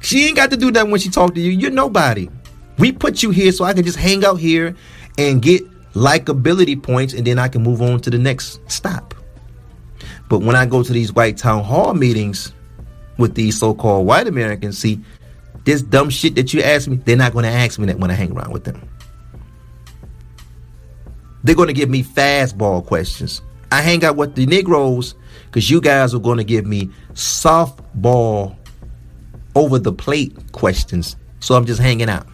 She 0.00 0.26
ain't 0.26 0.36
got 0.36 0.50
to 0.50 0.56
do 0.56 0.70
nothing 0.70 0.90
when 0.90 1.00
she 1.00 1.08
talk 1.08 1.34
to 1.34 1.40
you. 1.40 1.50
You're 1.50 1.70
nobody. 1.70 2.28
We 2.78 2.92
put 2.92 3.22
you 3.22 3.30
here 3.30 3.52
so 3.52 3.64
I 3.64 3.72
can 3.72 3.84
just 3.84 3.98
hang 3.98 4.24
out 4.24 4.40
here 4.40 4.74
and 5.16 5.40
get 5.40 5.62
likability 5.92 6.82
points, 6.82 7.14
and 7.14 7.26
then 7.26 7.38
I 7.38 7.48
can 7.48 7.62
move 7.62 7.80
on 7.82 8.00
to 8.00 8.10
the 8.10 8.18
next 8.18 8.60
stop. 8.70 9.14
But 10.28 10.40
when 10.40 10.56
I 10.56 10.66
go 10.66 10.82
to 10.82 10.92
these 10.92 11.12
white 11.12 11.36
town 11.36 11.64
hall 11.64 11.94
meetings, 11.94 12.52
with 13.18 13.34
these 13.34 13.58
so-called 13.58 14.06
white 14.06 14.26
Americans. 14.26 14.78
See, 14.78 15.00
this 15.64 15.82
dumb 15.82 16.10
shit 16.10 16.34
that 16.34 16.52
you 16.52 16.62
ask 16.62 16.88
me, 16.88 16.96
they're 16.96 17.16
not 17.16 17.32
going 17.32 17.44
to 17.44 17.50
ask 17.50 17.78
me 17.78 17.86
that 17.86 17.98
when 17.98 18.10
I 18.10 18.14
hang 18.14 18.32
around 18.32 18.52
with 18.52 18.64
them. 18.64 18.88
They're 21.44 21.56
going 21.56 21.68
to 21.68 21.74
give 21.74 21.90
me 21.90 22.02
fastball 22.02 22.84
questions. 22.84 23.42
I 23.70 23.80
hang 23.82 24.04
out 24.04 24.16
with 24.16 24.34
the 24.34 24.46
Negroes 24.46 25.14
because 25.46 25.70
you 25.70 25.80
guys 25.80 26.14
are 26.14 26.20
going 26.20 26.38
to 26.38 26.44
give 26.44 26.66
me 26.66 26.90
softball 27.14 28.56
over 29.54 29.78
the 29.78 29.92
plate 29.92 30.52
questions. 30.52 31.16
So 31.40 31.54
I'm 31.54 31.66
just 31.66 31.80
hanging 31.80 32.08
out. 32.08 32.26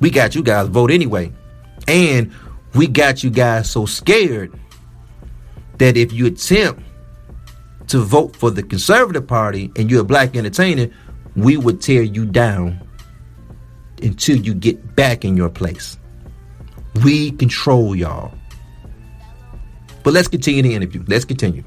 We 0.00 0.10
got 0.10 0.34
you 0.34 0.42
guys 0.42 0.68
vote 0.68 0.90
anyway. 0.90 1.32
And 1.88 2.32
we 2.74 2.86
got 2.86 3.22
you 3.24 3.30
guys 3.30 3.70
so 3.70 3.86
scared 3.86 4.52
that 5.78 5.96
if 5.96 6.12
you 6.12 6.26
attempt 6.26 6.82
to 7.92 7.98
vote 7.98 8.34
for 8.34 8.50
the 8.50 8.62
conservative 8.62 9.26
party 9.26 9.70
and 9.76 9.90
you're 9.90 10.00
a 10.00 10.04
black 10.04 10.34
entertainer, 10.34 10.88
we 11.36 11.58
would 11.58 11.82
tear 11.82 12.00
you 12.00 12.24
down 12.24 12.80
until 14.02 14.38
you 14.38 14.54
get 14.54 14.96
back 14.96 15.26
in 15.26 15.36
your 15.36 15.50
place. 15.50 15.98
We 17.04 17.32
control 17.32 17.94
y'all. 17.94 18.32
But 20.02 20.14
let's 20.14 20.26
continue 20.26 20.62
the 20.62 20.74
interview. 20.74 21.04
Let's 21.06 21.26
continue. 21.26 21.64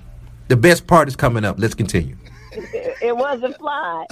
The 0.48 0.58
best 0.58 0.88
part 0.88 1.08
is 1.08 1.15
coming 1.15 1.46
up. 1.46 1.60
Let's 1.60 1.75
continue. 1.75 2.17
It, 2.53 2.98
it 3.03 3.15
was 3.15 3.44
a 3.44 3.53
fly. 3.53 4.08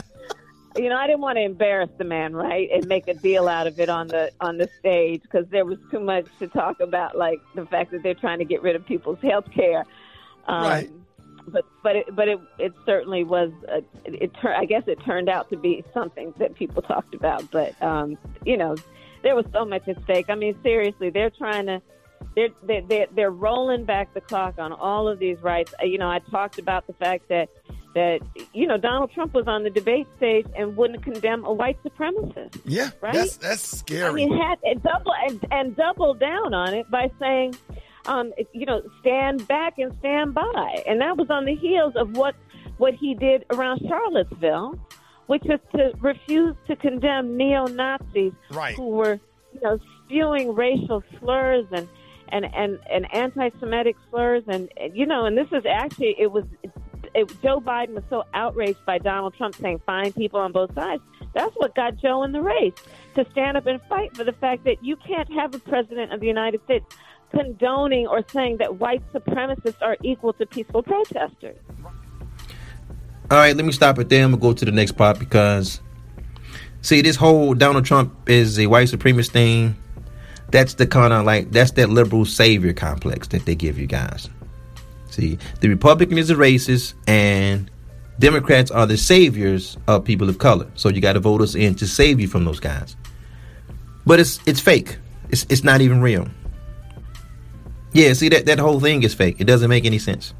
You 0.77 0.89
know, 0.89 0.98
I 0.98 1.08
didn't 1.08 1.22
want 1.22 1.38
to 1.38 1.43
embarrass 1.43 1.89
the 1.98 2.03
man, 2.03 2.36
right, 2.36 2.70
and 2.72 2.86
make 2.86 3.08
a 3.08 3.15
deal 3.15 3.48
out 3.48 3.65
of 3.65 3.79
it 3.79 3.89
on 3.89 4.08
the 4.08 4.32
on 4.39 4.58
the 4.58 4.70
stage 4.79 5.24
because 5.24 5.48
there 5.50 5.65
was 5.65 5.79
too 5.89 6.00
much 6.00 6.25
to 6.38 6.48
talk 6.48 6.79
about, 6.79 7.17
like 7.17 7.39
the 7.55 7.65
fact 7.65 7.91
that 7.91 8.03
they're 8.03 8.13
trying 8.13 8.38
to 8.38 8.46
get 8.46 8.62
rid 8.62 8.75
of 8.75 8.86
people's 8.86 9.20
health 9.22 9.50
care. 9.51 9.84
Um, 10.48 10.63
right 10.63 10.91
but 11.47 11.65
but 11.81 11.95
it, 11.95 12.15
but 12.15 12.27
it 12.27 12.39
it 12.59 12.73
certainly 12.85 13.23
was 13.23 13.51
a, 13.67 13.77
it, 14.05 14.21
it 14.21 14.31
tur- 14.41 14.55
I 14.55 14.65
guess 14.65 14.83
it 14.88 15.00
turned 15.05 15.29
out 15.29 15.50
to 15.50 15.57
be 15.57 15.83
something 15.93 16.33
that 16.38 16.55
people 16.55 16.81
talked 16.81 17.13
about 17.13 17.50
but 17.51 17.79
um 17.81 18.17
you 18.45 18.57
know 18.57 18.75
there 19.23 19.35
was 19.35 19.45
so 19.53 19.63
much 19.65 19.88
at 19.88 20.01
stake. 20.03 20.25
I 20.29 20.35
mean 20.35 20.55
seriously 20.63 21.09
they're 21.09 21.29
trying 21.29 21.65
to 21.67 21.81
they're 22.35 22.50
they're 22.63 23.07
they're 23.13 23.31
rolling 23.31 23.85
back 23.85 24.13
the 24.13 24.21
clock 24.21 24.55
on 24.57 24.73
all 24.73 25.07
of 25.07 25.19
these 25.19 25.41
rights. 25.41 25.73
You 25.81 25.97
know 25.97 26.09
I 26.09 26.19
talked 26.19 26.59
about 26.59 26.88
the 26.88 26.93
fact 26.93 27.29
that 27.29 27.50
that 27.95 28.19
you 28.53 28.67
know 28.67 28.77
Donald 28.77 29.12
Trump 29.12 29.33
was 29.33 29.47
on 29.47 29.63
the 29.63 29.69
debate 29.69 30.07
stage 30.17 30.45
and 30.55 30.75
wouldn't 30.75 31.03
condemn 31.03 31.45
a 31.45 31.53
white 31.53 31.81
supremacist. 31.83 32.59
Yeah 32.65 32.91
right? 33.01 33.13
that's, 33.13 33.38
that's 33.38 33.77
scary 33.79 34.09
I 34.09 34.13
mean 34.13 34.38
had 34.38 34.59
and 34.63 34.81
double 34.81 35.13
and, 35.27 35.45
and 35.51 35.75
double 35.75 36.13
down 36.13 36.53
on 36.53 36.73
it 36.73 36.89
by 36.89 37.12
saying 37.19 37.55
um, 38.05 38.33
you 38.53 38.65
know, 38.65 38.81
stand 39.01 39.48
back 39.48 39.77
and 39.77 39.95
stand 40.00 40.33
by. 40.33 40.83
And 40.88 41.01
that 41.01 41.17
was 41.17 41.29
on 41.29 41.45
the 41.45 41.55
heels 41.55 41.93
of 41.95 42.15
what 42.17 42.36
what 42.77 42.93
he 42.95 43.13
did 43.13 43.45
around 43.51 43.81
Charlottesville, 43.88 44.79
which 45.27 45.43
is 45.45 45.60
to 45.75 45.93
refuse 46.00 46.55
to 46.67 46.75
condemn 46.75 47.38
neo 47.38 47.67
Nazis 47.67 48.33
right. 48.51 48.75
who 48.75 48.89
were, 48.89 49.19
you 49.53 49.62
know, 49.62 49.79
spewing 50.03 50.53
racial 50.55 51.03
slurs 51.19 51.65
and 51.72 51.88
and 52.29 52.45
and 52.53 52.79
and 52.91 53.13
anti-Semitic 53.13 53.95
slurs, 54.10 54.43
and 54.48 54.69
you 54.93 55.05
know, 55.05 55.25
and 55.25 55.38
this 55.38 55.48
is 55.51 55.65
actually 55.65 56.15
it 56.19 56.31
was. 56.31 56.45
It, 57.15 57.31
Joe 57.43 57.60
Biden 57.60 57.93
was 57.93 58.03
so 58.10 58.24
outraged 58.33 58.83
by 58.88 58.98
Donald 58.98 59.36
Trump 59.36 59.53
saying 59.53 59.81
fine 59.86 60.13
people 60.13 60.39
on 60.39 60.51
both 60.51 60.74
sides. 60.74 61.03
That's 61.36 61.53
what 61.57 61.75
got 61.75 61.98
Joe 61.98 62.24
in 62.24 62.31
the 62.31 62.41
race 62.41 62.74
to 63.13 63.24
stand 63.31 63.55
up 63.55 63.67
and 63.67 63.79
fight 63.83 64.15
for 64.17 64.24
the 64.24 64.31
fact 64.31 64.63
that 64.63 64.83
you 64.83 64.95
can't 64.95 65.31
have 65.33 65.53
a 65.53 65.60
president 65.60 66.12
of 66.12 66.22
the 66.22 66.25
United 66.25 66.63
States 66.63 66.86
condoning 67.34 68.08
or 68.08 68.24
saying 68.32 68.58
that 68.58 68.80
white 68.80 69.02
supremacists 69.13 69.82
are 69.82 69.98
equal 70.04 70.34
to 70.34 70.46
peaceful 70.46 70.84
protesters. 70.84 71.58
All 73.32 73.38
right, 73.38 73.56
let 73.56 73.66
me 73.66 73.72
stop 73.72 73.98
it 74.00 74.10
there. 74.10 74.24
I'm 74.24 74.32
gonna 74.32 74.42
go 74.42 74.54
to 74.54 74.66
the 74.66 74.72
next 74.72 74.94
part 74.94 75.18
because, 75.18 75.82
see, 76.82 77.02
this 77.02 77.16
whole 77.16 77.54
Donald 77.54 77.86
Trump 77.86 78.30
is 78.30 78.60
a 78.60 78.68
white 78.68 78.90
supremacist 78.90 79.32
thing. 79.32 79.75
That's 80.52 80.75
the 80.75 80.86
kind 80.86 81.13
of 81.13 81.25
like 81.25 81.52
that's 81.52 81.72
that 81.72 81.90
liberal 81.90 82.25
savior 82.25 82.74
complex 82.74 83.28
that 83.30 83.46
they 83.46 83.56
give 83.56 83.80
you 83.80 83.88
guys. 83.88 84.30
See, 85.10 85.40
the 85.62 85.70
Republican 85.70 86.18
is 86.18 86.30
a 86.30 86.36
racist, 86.36 86.94
and 87.08 87.72
Democrats 88.20 88.70
are 88.72 88.86
the 88.86 88.98
saviors 88.98 89.78
of 89.88 90.04
people 90.04 90.30
of 90.30 90.38
color. 90.38 90.68
So 90.75 90.90
you 90.90 91.02
got 91.02 91.13
to 91.13 91.20
vote 91.20 91.42
us 91.42 91.56
in 91.56 91.75
to 91.75 91.88
save 91.88 92.20
you 92.20 92.28
from 92.28 92.46
those 92.46 92.60
guys. 92.60 92.96
But 94.06 94.20
it's 94.20 94.40
it's 94.46 94.60
fake. 94.60 94.98
It's 95.30 95.46
it's 95.50 95.63
not 95.63 95.82
even 95.82 96.02
real. 96.02 96.28
Yeah, 97.93 98.13
see 98.13 98.29
that 98.29 98.45
that 98.47 98.59
whole 98.59 98.79
thing 98.79 99.03
is 99.03 99.13
fake. 99.13 99.38
It 99.39 99.45
doesn't 99.45 99.69
make 99.69 99.85
any 99.85 100.00
sense. 100.00 100.33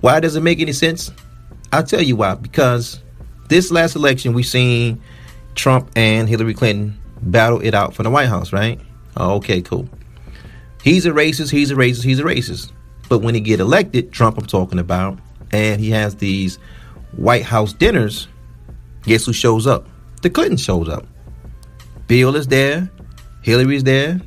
Why 0.00 0.20
does 0.20 0.36
it 0.36 0.42
make 0.42 0.60
any 0.60 0.72
sense? 0.72 1.10
I'll 1.72 1.82
tell 1.82 2.02
you 2.02 2.16
why. 2.16 2.34
Because 2.34 3.00
this 3.48 3.70
last 3.70 3.96
election, 3.96 4.34
we 4.34 4.42
seen 4.42 5.00
Trump 5.54 5.90
and 5.96 6.28
Hillary 6.28 6.54
Clinton 6.54 6.98
battle 7.22 7.60
it 7.60 7.74
out 7.74 7.94
for 7.94 8.02
the 8.02 8.10
White 8.10 8.28
House, 8.28 8.52
right? 8.52 8.78
Oh, 9.16 9.36
okay, 9.36 9.62
cool. 9.62 9.88
He's 10.82 11.06
a 11.06 11.10
racist. 11.10 11.50
He's 11.50 11.70
a 11.70 11.74
racist. 11.74 12.04
He's 12.04 12.20
a 12.20 12.24
racist. 12.24 12.72
But 13.08 13.20
when 13.20 13.34
he 13.34 13.40
get 13.40 13.60
elected, 13.60 14.12
Trump, 14.12 14.36
I'm 14.36 14.46
talking 14.46 14.78
about, 14.78 15.18
and 15.50 15.80
he 15.80 15.90
has 15.90 16.16
these 16.16 16.56
White 17.16 17.44
House 17.44 17.72
dinners. 17.72 18.28
Guess 19.04 19.26
who 19.26 19.32
shows 19.32 19.66
up? 19.66 19.86
The 20.22 20.30
Clinton 20.30 20.58
shows 20.58 20.88
up. 20.88 21.06
Bill 22.06 22.36
is 22.36 22.48
there. 22.48 22.90
Hillary's 23.42 23.84
there. 23.84 24.20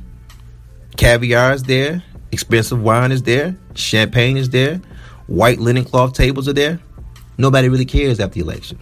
Caviar 0.98 1.52
is 1.52 1.62
there. 1.62 2.02
Expensive 2.32 2.82
wine 2.82 3.12
is 3.12 3.22
there. 3.22 3.56
Champagne 3.74 4.36
is 4.36 4.50
there. 4.50 4.82
White 5.28 5.60
linen 5.60 5.84
cloth 5.84 6.12
tables 6.12 6.48
are 6.48 6.52
there. 6.52 6.80
Nobody 7.38 7.68
really 7.68 7.84
cares 7.86 8.20
after 8.20 8.34
the 8.34 8.40
election. 8.40 8.78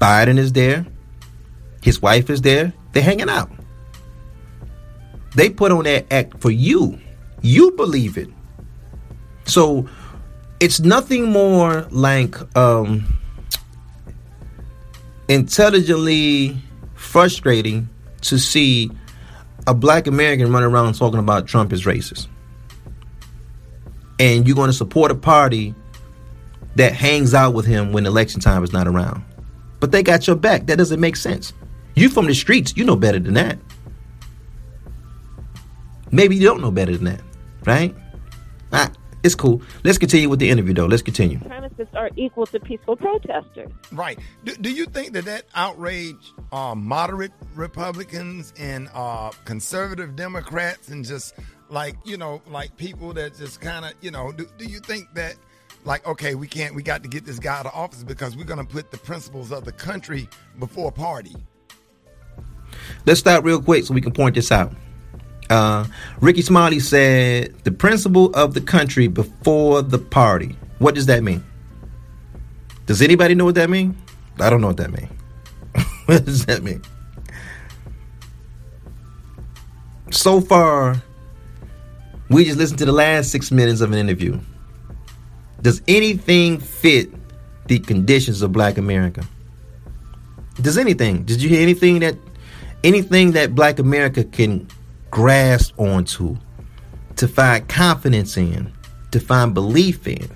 Biden 0.00 0.36
is 0.36 0.52
there. 0.52 0.84
His 1.80 2.02
wife 2.02 2.28
is 2.28 2.42
there. 2.42 2.74
They're 2.92 3.04
hanging 3.04 3.30
out. 3.30 3.50
They 5.36 5.48
put 5.48 5.70
on 5.70 5.84
that 5.84 6.12
act 6.12 6.40
for 6.40 6.50
you. 6.50 6.98
You 7.40 7.70
believe 7.72 8.18
it. 8.18 8.28
So 9.44 9.88
it's 10.58 10.80
nothing 10.80 11.30
more 11.30 11.86
like 11.90 12.34
um, 12.56 13.16
intelligently 15.28 16.60
frustrating 16.94 17.88
to 18.22 18.38
see 18.38 18.90
a 19.66 19.74
black 19.74 20.06
American 20.06 20.52
running 20.52 20.70
around 20.70 20.94
talking 20.94 21.20
about 21.20 21.46
Trump 21.46 21.72
is 21.72 21.84
racist. 21.84 22.28
And 24.18 24.46
you're 24.46 24.56
going 24.56 24.68
to 24.68 24.74
support 24.74 25.10
a 25.10 25.14
party 25.14 25.74
that 26.76 26.92
hangs 26.92 27.34
out 27.34 27.54
with 27.54 27.66
him 27.66 27.92
when 27.92 28.06
election 28.06 28.40
time 28.40 28.62
is 28.62 28.72
not 28.72 28.86
around. 28.86 29.24
But 29.80 29.92
they 29.92 30.02
got 30.02 30.26
your 30.26 30.36
back. 30.36 30.66
That 30.66 30.76
doesn't 30.76 31.00
make 31.00 31.16
sense. 31.16 31.52
You 31.94 32.08
from 32.08 32.26
the 32.26 32.34
streets, 32.34 32.74
you 32.76 32.84
know 32.84 32.96
better 32.96 33.18
than 33.18 33.34
that. 33.34 33.58
Maybe 36.12 36.36
you 36.36 36.42
don't 36.42 36.60
know 36.60 36.70
better 36.70 36.96
than 36.96 37.04
that, 37.04 37.20
right? 37.64 37.94
Ah, 38.72 38.90
it's 39.22 39.34
cool. 39.34 39.62
Let's 39.84 39.98
continue 39.98 40.28
with 40.28 40.38
the 40.38 40.48
interview, 40.48 40.74
though. 40.74 40.86
Let's 40.86 41.02
continue. 41.02 41.38
Supremacists 41.38 41.94
are 41.94 42.10
equal 42.16 42.46
to 42.46 42.60
peaceful 42.60 42.96
protesters. 42.96 43.70
Right. 43.92 44.18
Do, 44.44 44.54
do 44.56 44.70
you 44.70 44.86
think 44.86 45.12
that 45.12 45.24
that 45.26 45.44
outrage 45.54 46.32
uh, 46.52 46.74
moderate 46.74 47.32
Republicans 47.54 48.52
and 48.58 48.88
uh, 48.94 49.30
conservative 49.44 50.16
Democrats 50.16 50.88
and 50.88 51.04
just 51.04 51.34
like 51.68 51.94
you 52.04 52.16
know 52.16 52.42
like 52.48 52.76
people 52.76 53.12
that 53.12 53.36
just 53.36 53.60
kind 53.60 53.84
of 53.84 53.92
you 54.00 54.10
know 54.10 54.32
do, 54.32 54.44
do 54.58 54.64
you 54.64 54.80
think 54.80 55.06
that 55.14 55.36
like, 55.84 56.06
okay, 56.06 56.34
we 56.34 56.46
can't, 56.46 56.74
we 56.74 56.82
got 56.82 57.02
to 57.02 57.08
get 57.08 57.24
this 57.24 57.38
guy 57.38 57.58
out 57.58 57.66
of 57.66 57.72
office 57.74 58.02
because 58.04 58.36
we're 58.36 58.44
going 58.44 58.64
to 58.64 58.70
put 58.70 58.90
the 58.90 58.98
principles 58.98 59.50
of 59.50 59.64
the 59.64 59.72
country 59.72 60.28
before 60.58 60.92
party. 60.92 61.34
Let's 63.06 63.20
stop 63.20 63.44
real 63.44 63.62
quick 63.62 63.84
so 63.84 63.94
we 63.94 64.00
can 64.00 64.12
point 64.12 64.34
this 64.34 64.52
out. 64.52 64.72
Uh, 65.50 65.84
Rickey 66.20 66.42
Smiley 66.42 66.78
said 66.78 67.52
the 67.64 67.72
principle 67.72 68.32
of 68.34 68.54
the 68.54 68.60
country 68.60 69.08
before 69.08 69.82
the 69.82 69.98
party. 69.98 70.56
What 70.78 70.94
does 70.94 71.06
that 71.06 71.24
mean? 71.24 71.44
Does 72.86 73.02
anybody 73.02 73.34
know 73.34 73.44
what 73.44 73.56
that 73.56 73.68
means? 73.68 73.96
I 74.38 74.48
don't 74.48 74.60
know 74.60 74.68
what 74.68 74.76
that 74.76 74.92
means. 74.92 75.10
what 76.06 76.24
does 76.24 76.46
that 76.46 76.62
mean? 76.62 76.82
So 80.12 80.40
far, 80.40 81.02
we 82.30 82.44
just 82.44 82.56
listened 82.56 82.78
to 82.78 82.84
the 82.84 82.92
last 82.92 83.30
six 83.30 83.50
minutes 83.50 83.80
of 83.80 83.90
an 83.90 83.98
interview. 83.98 84.38
Does 85.62 85.82
anything 85.88 86.58
fit 86.58 87.10
the 87.66 87.80
conditions 87.80 88.40
of 88.42 88.52
black 88.52 88.78
America? 88.78 89.24
Does 90.60 90.78
anything? 90.78 91.24
Did 91.24 91.42
you 91.42 91.48
hear 91.48 91.60
anything 91.60 91.98
that 92.00 92.16
anything 92.84 93.32
that 93.32 93.54
black 93.54 93.78
America 93.78 94.24
can 94.24 94.66
grasp 95.10 95.78
onto 95.78 96.36
to 97.16 97.28
find 97.28 97.68
confidence 97.68 98.36
in, 98.36 98.72
to 99.10 99.20
find 99.20 99.54
belief 99.54 100.06
in, 100.06 100.28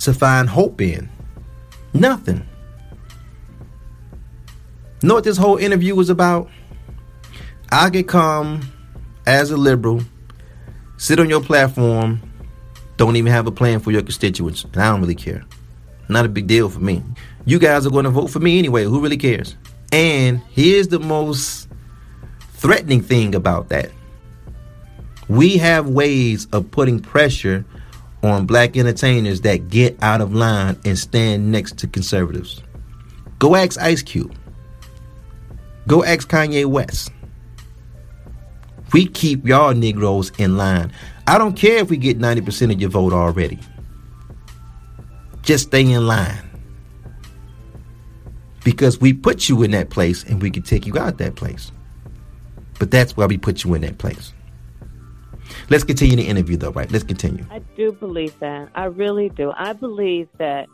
to 0.00 0.12
find 0.12 0.48
hope 0.48 0.80
in? 0.80 1.08
Nothing. 1.92 2.46
Know 5.02 5.14
what 5.14 5.24
this 5.24 5.36
whole 5.36 5.56
interview 5.56 5.94
was 5.94 6.10
about? 6.10 6.50
I 7.70 7.90
could 7.90 8.08
come 8.08 8.72
as 9.26 9.50
a 9.50 9.56
liberal, 9.56 10.02
sit 10.96 11.20
on 11.20 11.28
your 11.28 11.42
platform, 11.42 12.20
don't 12.96 13.16
even 13.16 13.30
have 13.30 13.46
a 13.46 13.52
plan 13.52 13.78
for 13.78 13.92
your 13.92 14.02
constituents, 14.02 14.64
and 14.64 14.76
I 14.76 14.90
don't 14.90 15.00
really 15.00 15.14
care. 15.14 15.44
Not 16.08 16.24
a 16.24 16.28
big 16.28 16.46
deal 16.46 16.68
for 16.68 16.80
me. 16.80 17.02
You 17.44 17.58
guys 17.58 17.86
are 17.86 17.90
going 17.90 18.04
to 18.04 18.10
vote 18.10 18.28
for 18.28 18.40
me 18.40 18.58
anyway. 18.58 18.84
Who 18.84 19.00
really 19.00 19.16
cares? 19.16 19.56
And 19.92 20.40
here's 20.50 20.88
the 20.88 20.98
most 20.98 21.67
threatening 22.58 23.00
thing 23.00 23.34
about 23.34 23.68
that. 23.70 23.90
We 25.28 25.56
have 25.58 25.88
ways 25.88 26.46
of 26.52 26.70
putting 26.70 27.00
pressure 27.00 27.64
on 28.22 28.46
black 28.46 28.76
entertainers 28.76 29.42
that 29.42 29.68
get 29.68 29.96
out 30.02 30.20
of 30.20 30.34
line 30.34 30.78
and 30.84 30.98
stand 30.98 31.52
next 31.52 31.78
to 31.78 31.86
conservatives. 31.86 32.62
Go 33.38 33.54
ask 33.54 33.78
Ice 33.78 34.02
Cube. 34.02 34.34
Go 35.86 36.04
ask 36.04 36.28
Kanye 36.28 36.66
West. 36.66 37.12
We 38.92 39.06
keep 39.06 39.46
y'all 39.46 39.74
Negroes 39.74 40.32
in 40.38 40.56
line. 40.56 40.92
I 41.26 41.38
don't 41.38 41.54
care 41.54 41.78
if 41.78 41.90
we 41.90 41.96
get 41.96 42.18
90% 42.18 42.72
of 42.72 42.80
your 42.80 42.90
vote 42.90 43.12
already. 43.12 43.58
Just 45.42 45.68
stay 45.68 45.82
in 45.82 46.06
line. 46.06 46.42
Because 48.64 49.00
we 49.00 49.12
put 49.12 49.48
you 49.48 49.62
in 49.62 49.70
that 49.70 49.90
place 49.90 50.24
and 50.24 50.42
we 50.42 50.50
can 50.50 50.62
take 50.62 50.86
you 50.86 50.98
out 50.98 51.18
that 51.18 51.36
place. 51.36 51.70
But 52.78 52.90
that's 52.90 53.16
why 53.16 53.26
we 53.26 53.38
put 53.38 53.64
you 53.64 53.74
in 53.74 53.82
that 53.82 53.98
place. 53.98 54.32
Let's 55.70 55.84
continue 55.84 56.16
the 56.16 56.26
interview 56.26 56.56
though, 56.56 56.70
right? 56.70 56.90
Let's 56.90 57.04
continue. 57.04 57.44
I 57.50 57.60
do 57.76 57.92
believe 57.92 58.38
that. 58.40 58.68
I 58.74 58.84
really 58.84 59.28
do. 59.30 59.52
I 59.56 59.72
believe 59.72 60.28
that 60.38 60.68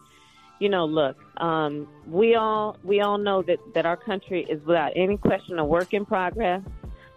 you 0.61 0.69
know, 0.69 0.85
look, 0.85 1.17
um, 1.43 1.89
we 2.07 2.37
all 2.37 2.79
we 2.85 3.01
all 3.01 3.19
know 3.19 3.43
that, 3.43 3.59
that 3.75 3.87
our 3.87 3.97
country 3.97 4.47
is 4.49 4.65
without 4.65 4.93
any 4.95 5.17
question 5.17 5.59
a 5.59 5.65
work 5.65 5.93
in 5.93 6.05
progress. 6.05 6.63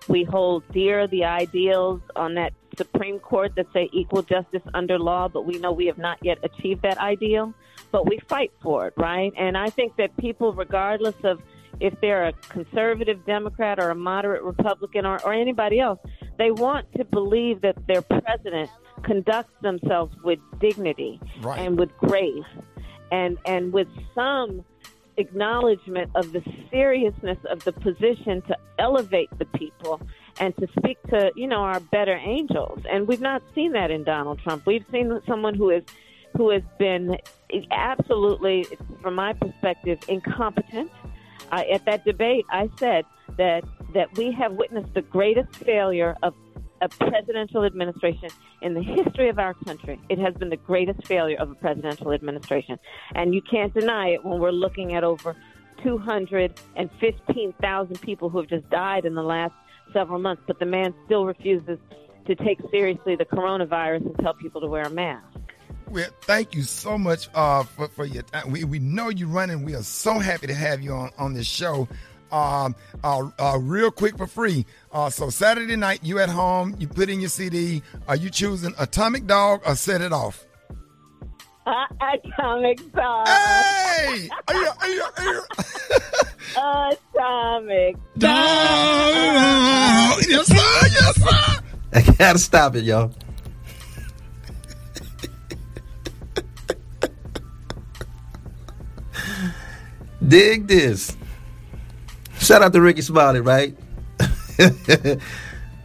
We 0.07 0.23
hold 0.23 0.63
dear 0.71 1.07
the 1.07 1.25
ideals 1.25 2.01
on 2.15 2.33
that 2.35 2.53
Supreme 2.77 3.19
Court 3.19 3.53
that 3.55 3.67
say 3.73 3.89
equal 3.91 4.21
justice 4.21 4.61
under 4.73 4.97
law, 4.97 5.27
but 5.27 5.45
we 5.45 5.59
know 5.59 5.71
we 5.71 5.85
have 5.87 5.97
not 5.97 6.17
yet 6.21 6.39
achieved 6.43 6.81
that 6.81 6.97
ideal. 6.97 7.53
But 7.91 8.05
we 8.09 8.19
fight 8.27 8.51
for 8.61 8.87
it, 8.87 8.93
right? 8.97 9.31
And 9.37 9.57
I 9.57 9.69
think 9.69 9.95
that 9.97 10.15
people, 10.17 10.51
regardless 10.53 11.15
of 11.23 11.41
if 11.79 11.99
they're 12.01 12.27
a 12.27 12.33
conservative 12.49 13.25
Democrat 13.25 13.79
or 13.79 13.89
a 13.89 13.95
moderate 13.95 14.43
Republican 14.43 15.05
or, 15.05 15.23
or 15.23 15.33
anybody 15.33 15.79
else, 15.79 15.99
they 16.37 16.51
want 16.51 16.91
to 16.93 17.05
believe 17.05 17.61
that 17.61 17.75
their 17.87 18.01
president 18.01 18.69
conducts 19.03 19.53
themselves 19.61 20.15
with 20.23 20.39
dignity 20.59 21.19
right. 21.41 21.59
and 21.59 21.77
with 21.79 21.95
grace 21.97 22.43
and 23.11 23.37
and 23.45 23.71
with 23.71 23.87
some 24.15 24.65
acknowledgement 25.17 26.11
of 26.15 26.31
the 26.31 26.43
seriousness 26.71 27.37
of 27.49 27.63
the 27.63 27.71
position 27.71 28.41
to 28.43 28.57
elevate 28.79 29.29
the 29.39 29.45
people 29.45 29.99
and 30.39 30.55
to 30.57 30.67
speak 30.77 30.97
to, 31.09 31.31
you 31.35 31.47
know, 31.47 31.61
our 31.61 31.79
better 31.79 32.15
angels. 32.15 32.79
And 32.89 33.07
we've 33.07 33.21
not 33.21 33.41
seen 33.55 33.71
that 33.73 33.89
in 33.89 34.03
Donald 34.03 34.39
Trump. 34.43 34.65
We've 34.65 34.85
seen 34.91 35.19
someone 35.27 35.55
who 35.55 35.71
is 35.71 35.83
who 36.35 36.51
has 36.51 36.61
been 36.77 37.17
absolutely, 37.71 38.67
from 39.01 39.15
my 39.15 39.33
perspective, 39.33 39.99
incompetent. 40.07 40.91
At 41.51 41.85
that 41.85 42.05
debate, 42.05 42.45
I 42.49 42.69
said 42.77 43.05
that 43.37 43.63
that 43.93 44.15
we 44.17 44.31
have 44.31 44.53
witnessed 44.53 44.93
the 44.93 45.01
greatest 45.01 45.55
failure 45.55 46.15
of 46.21 46.33
a 46.81 46.89
presidential 46.89 47.63
administration 47.63 48.29
in 48.61 48.73
the 48.73 48.83
history 48.83 49.29
of 49.29 49.39
our 49.39 49.53
country. 49.53 49.97
It 50.09 50.19
has 50.19 50.33
been 50.35 50.49
the 50.49 50.57
greatest 50.57 51.07
failure 51.07 51.37
of 51.39 51.49
a 51.51 51.55
presidential 51.55 52.11
administration. 52.11 52.77
And 53.15 53.33
you 53.33 53.41
can't 53.41 53.73
deny 53.73 54.09
it 54.09 54.23
when 54.23 54.39
we're 54.39 54.51
looking 54.51 54.93
at 54.93 55.03
over 55.03 55.35
215,000 55.83 58.01
people 58.01 58.29
who 58.29 58.37
have 58.39 58.47
just 58.47 58.69
died 58.69 59.05
in 59.05 59.15
the 59.15 59.23
last 59.23 59.53
several 59.93 60.19
months. 60.19 60.43
But 60.45 60.59
the 60.59 60.65
man 60.65 60.93
still 61.05 61.25
refuses 61.25 61.79
to 62.25 62.35
take 62.35 62.59
seriously 62.69 63.15
the 63.15 63.23
coronavirus 63.25 64.05
and 64.05 64.17
tell 64.19 64.33
people 64.33 64.59
to 64.61 64.67
wear 64.67 64.83
a 64.83 64.89
mask. 64.89 65.36
Well, 65.89 66.09
thank 66.21 66.53
you 66.53 66.63
so 66.63 66.97
much 66.97 67.29
uh, 67.33 67.63
for, 67.63 67.87
for 67.87 68.05
your 68.05 68.23
time. 68.23 68.51
We, 68.51 68.63
we 68.65 68.79
know 68.79 69.09
you're 69.09 69.29
running. 69.29 69.63
We 69.63 69.73
are 69.75 69.83
so 69.83 70.19
happy 70.19 70.47
to 70.47 70.53
have 70.53 70.81
you 70.81 70.91
on, 70.93 71.11
on 71.17 71.33
this 71.33 71.47
show. 71.47 71.87
Um, 72.29 72.75
uh, 73.05 73.29
uh, 73.39 73.57
real 73.61 73.89
quick 73.89 74.17
for 74.17 74.27
free. 74.27 74.65
Uh, 74.91 75.09
so 75.09 75.29
Saturday 75.29 75.77
night, 75.77 76.01
you 76.03 76.19
at 76.19 76.27
home, 76.27 76.75
you 76.77 76.87
put 76.87 77.09
in 77.09 77.21
your 77.21 77.29
CD. 77.29 77.81
Are 78.07 78.17
you 78.17 78.29
choosing 78.29 78.73
Atomic 78.77 79.27
Dog 79.27 79.61
or 79.65 79.75
Set 79.75 80.01
It 80.01 80.11
Off? 80.11 80.45
Uh, 81.65 81.85
atomic 82.01 82.79
Dog. 82.91 83.27
Hey! 83.27 84.29
Atomic 86.57 87.95
Dog! 88.17 88.33
Yes, 90.27 90.47
sir. 90.47 90.87
Yes, 90.91 91.15
sir. 91.15 91.61
I 91.93 92.01
gotta 92.17 92.39
stop 92.39 92.75
it, 92.75 92.83
y'all. 92.83 93.13
Dig 100.25 100.67
this. 100.67 101.15
Shout 102.39 102.61
out 102.61 102.73
to 102.73 102.81
Rickey 102.81 103.01
Smiley, 103.01 103.41
right? 103.41 103.77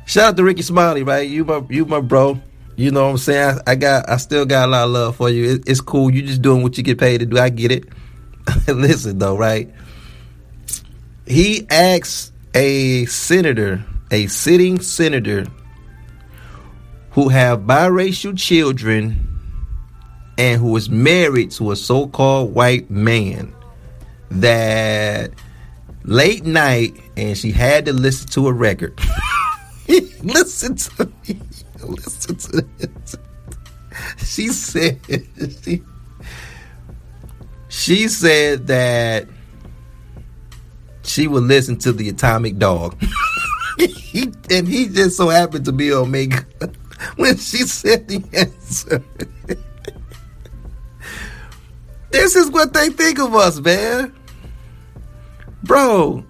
Shout 0.07 0.25
out 0.25 0.37
to 0.37 0.45
Rickey 0.45 0.63
Smiley, 0.63 1.03
right? 1.03 1.29
You 1.29 1.45
my 1.45 1.63
you 1.69 1.85
my 1.85 2.01
bro. 2.01 2.41
You 2.77 2.91
know 2.91 3.05
what 3.05 3.11
I'm 3.11 3.19
saying? 3.19 3.61
I, 3.67 3.73
I 3.73 3.75
got 3.75 4.09
I 4.09 4.17
still 4.17 4.47
got 4.47 4.69
a 4.69 4.71
lot 4.71 4.85
of 4.85 4.91
love 4.91 5.17
for 5.17 5.29
you. 5.29 5.55
It, 5.55 5.69
it's 5.69 5.81
cool. 5.81 6.11
You 6.11 6.23
just 6.23 6.43
doing 6.43 6.63
what 6.63 6.77
you 6.77 6.83
get 6.83 6.99
paid 6.99 7.19
to 7.19 7.27
do. 7.27 7.39
I 7.39 7.49
get 7.49 7.73
it. 7.73 7.85
Listen 8.69 9.19
though, 9.19 9.37
right? 9.37 9.73
He 11.27 11.67
asks 11.71 12.33
a 12.55 13.07
senator, 13.07 13.85
a 14.11 14.27
sitting 14.27 14.81
senator 14.81 15.47
who 17.13 17.29
have 17.29 17.61
biracial 17.61 18.37
children 18.37 19.32
and 20.39 20.61
who 20.61 20.71
was 20.71 20.91
married 20.91 21.51
to 21.53 21.73
a 21.73 21.77
so-called 21.77 22.55
white 22.55 22.91
man 22.91 23.55
that 24.31 25.31
late 26.05 26.45
night 26.45 26.95
and 27.17 27.37
she 27.37 27.51
had 27.51 27.85
to 27.87 27.93
listen 27.93 28.29
to 28.29 28.49
a 28.49 28.53
record. 28.53 28.99
listen 30.23 30.77
to 30.77 31.11
me. 31.29 31.41
Listen 31.83 32.37
to 32.37 32.63
this. 32.79 33.17
She 34.25 34.49
said 34.49 35.01
she, 35.63 35.83
she 37.69 38.09
said 38.09 38.67
that 38.69 39.27
she 41.03 41.27
would 41.27 41.43
listen 41.43 41.77
to 41.79 41.93
the 41.93 42.09
Atomic 42.09 42.59
Dog. 42.59 42.97
he, 43.79 44.33
and 44.51 44.67
he 44.69 44.89
just 44.89 45.17
so 45.17 45.29
happened 45.29 45.65
to 45.65 45.73
be 45.73 45.93
Omega 45.93 46.47
when 47.17 47.37
she 47.37 47.59
said 47.59 48.09
the 48.09 48.23
answer. 48.33 49.03
This 52.13 52.37
is 52.37 52.51
what 52.51 52.73
they 52.73 52.91
think 52.91 53.19
of 53.19 53.35
us, 53.35 53.59
man. 53.59 54.15
Bro, 55.65 56.25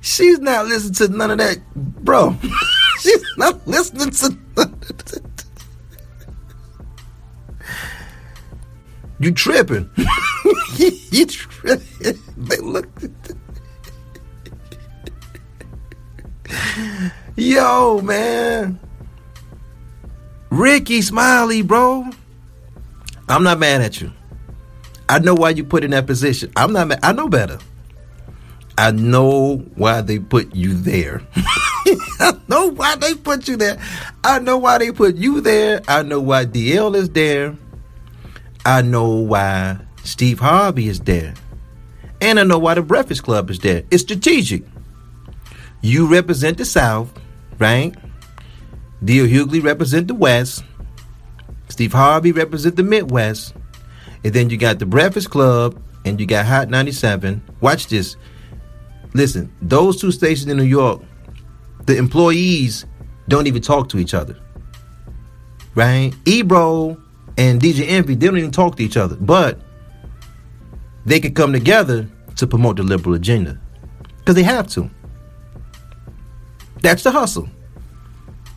she's 0.00 0.38
not 0.38 0.66
listening 0.66 0.94
to 0.94 1.08
none 1.16 1.30
of 1.30 1.38
that. 1.38 1.58
Bro, 1.74 2.36
she's 3.00 3.24
not 3.36 3.66
listening 3.68 4.10
to 4.10 4.30
none 4.56 4.72
of 4.72 5.04
that. 5.04 5.44
You 9.18 9.32
tripping. 9.32 9.90
you 10.76 11.26
tripping. 11.26 12.18
They 12.38 12.56
look 12.56 12.88
Yo, 17.36 18.00
man. 18.00 18.80
Rickey 20.50 21.02
Smiley, 21.02 21.60
bro. 21.62 22.08
I'm 23.28 23.42
not 23.42 23.58
mad 23.58 23.82
at 23.82 24.00
you. 24.00 24.12
I 25.10 25.18
know 25.18 25.34
why 25.34 25.50
you 25.50 25.64
put 25.64 25.82
in 25.82 25.90
that 25.90 26.06
position. 26.06 26.52
I'm 26.54 26.72
not. 26.72 27.04
I 27.04 27.10
know 27.10 27.28
better. 27.28 27.58
I 28.78 28.92
know 28.92 29.58
why 29.74 30.02
they 30.02 30.20
put 30.20 30.54
you 30.54 30.72
there. 30.72 31.20
I 32.20 32.38
know 32.46 32.68
why 32.68 32.94
they 32.94 33.14
put 33.16 33.48
you 33.48 33.56
there. 33.56 33.78
I 34.22 34.38
know 34.38 34.56
why 34.56 34.78
they 34.78 34.92
put 34.92 35.16
you 35.16 35.40
there. 35.40 35.82
I 35.88 36.04
know 36.04 36.20
why 36.20 36.46
DL 36.46 36.94
is 36.94 37.10
there. 37.10 37.56
I 38.64 38.82
know 38.82 39.08
why 39.08 39.80
Steve 40.04 40.38
Harvey 40.38 40.86
is 40.86 41.00
there. 41.00 41.34
And 42.20 42.38
I 42.38 42.44
know 42.44 42.58
why 42.60 42.74
the 42.74 42.82
Breakfast 42.82 43.24
Club 43.24 43.50
is 43.50 43.58
there. 43.58 43.82
It's 43.90 44.04
strategic. 44.04 44.62
You 45.82 46.06
represent 46.06 46.56
the 46.56 46.64
South, 46.64 47.12
right? 47.58 47.94
D.L. 49.04 49.26
Hughley 49.26 49.62
represent 49.62 50.06
the 50.06 50.14
West. 50.14 50.62
Steve 51.68 51.94
Harvey 51.94 52.30
represent 52.30 52.76
the 52.76 52.84
Midwest. 52.84 53.54
And 54.24 54.32
then 54.32 54.50
you 54.50 54.56
got 54.56 54.78
the 54.78 54.86
Breakfast 54.86 55.30
Club 55.30 55.82
and 56.04 56.20
you 56.20 56.26
got 56.26 56.46
Hot 56.46 56.68
97. 56.68 57.42
Watch 57.60 57.86
this. 57.88 58.16
Listen, 59.14 59.52
those 59.60 60.00
two 60.00 60.12
stations 60.12 60.50
in 60.50 60.56
New 60.56 60.64
York, 60.64 61.02
the 61.86 61.96
employees 61.96 62.86
don't 63.28 63.46
even 63.46 63.62
talk 63.62 63.88
to 63.90 63.98
each 63.98 64.14
other. 64.14 64.36
Right? 65.74 66.12
Ebro 66.26 67.00
and 67.38 67.60
DJ 67.60 67.88
Envy, 67.88 68.14
they 68.14 68.26
don't 68.26 68.38
even 68.38 68.50
talk 68.50 68.76
to 68.76 68.84
each 68.84 68.96
other. 68.96 69.16
But 69.16 69.58
they 71.06 71.20
can 71.20 71.34
come 71.34 71.52
together 71.52 72.08
to 72.36 72.46
promote 72.46 72.76
the 72.76 72.82
liberal 72.82 73.14
agenda. 73.14 73.58
Because 74.18 74.34
they 74.34 74.42
have 74.42 74.68
to. 74.68 74.90
That's 76.82 77.02
the 77.02 77.10
hustle. 77.10 77.48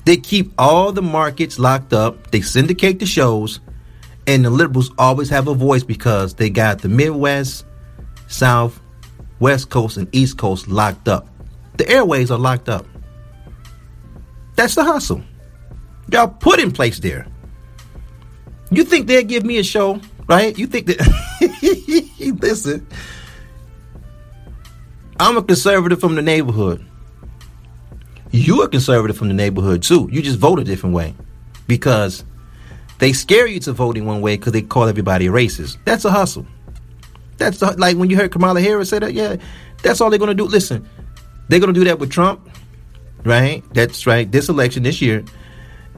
They 0.06 0.18
keep 0.18 0.52
all 0.58 0.92
the 0.92 1.02
markets 1.02 1.58
locked 1.58 1.94
up, 1.94 2.32
they 2.32 2.42
syndicate 2.42 3.00
the 3.00 3.06
shows, 3.06 3.62
and 4.28 4.46
the 4.46 4.50
liberals 4.50 4.92
always 4.98 5.30
have 5.30 5.48
a 5.48 5.54
voice 5.54 5.84
because 5.84 6.34
they 6.36 6.50
got 6.50 6.80
the 6.80 6.90
Midwest, 6.90 7.66
South, 8.28 8.80
West 9.40 9.70
Coast, 9.70 9.98
and 9.98 10.08
East 10.16 10.38
Coast 10.38 10.68
locked 10.68 11.08
up. 11.08 11.28
The 11.78 11.90
airways 11.90 12.32
are 12.32 12.38
locked 12.38 12.70
up. 12.70 12.86
That's 14.56 14.76
the 14.76 14.84
hustle. 14.84 15.22
Y'all 16.12 16.28
put 16.28 16.60
in 16.60 16.72
place 16.72 17.00
there. 17.00 17.28
You 18.72 18.84
think 18.84 19.08
they'll 19.08 19.24
give 19.24 19.44
me 19.44 19.58
a 19.58 19.64
show, 19.64 20.00
right? 20.28 20.58
You 20.58 20.68
think 20.68 20.88
that. 20.88 21.00
Listen, 22.42 22.88
I'm 25.20 25.38
a 25.38 25.44
conservative 25.44 26.00
from 26.00 26.16
the 26.16 26.22
neighborhood. 26.22 26.86
You're 28.32 28.66
a 28.66 28.68
conservative 28.68 29.18
from 29.18 29.28
the 29.28 29.34
neighborhood 29.34 29.84
too. 29.84 30.10
You 30.12 30.22
just 30.22 30.40
vote 30.40 30.60
a 30.60 30.64
different 30.64 30.96
way 30.96 31.14
because 31.68 32.24
they 33.00 33.14
scare 33.14 33.48
you 33.48 33.60
to 33.62 33.74
voting 33.74 34.06
one 34.06 34.22
way 34.22 34.38
because 34.38 34.54
they 34.54 34.62
call 34.62 34.88
everybody 34.88 35.28
racist. 35.28 35.78
That's 35.86 36.06
a 36.06 36.12
hustle. 36.12 36.46
That's 37.38 37.62
like 37.62 37.98
when 37.98 38.10
you 38.10 38.18
heard 38.18 38.32
Kamala 38.32 38.62
Harris 38.62 38.90
say 38.90 39.00
that. 39.00 39.14
Yeah, 39.14 39.38
that's 39.82 40.02
all 40.02 40.10
they're 40.10 40.20
gonna 40.20 40.34
do. 40.34 40.46
Listen, 40.46 40.88
they're 41.48 41.60
gonna 41.60 41.74
do 41.74 41.84
that 41.86 42.00
with 42.00 42.12
Trump, 42.12 42.50
right? 43.24 43.64
That's 43.74 44.06
right. 44.08 44.32
This 44.32 44.50
election 44.50 44.84
this 44.84 45.02
year, 45.02 45.24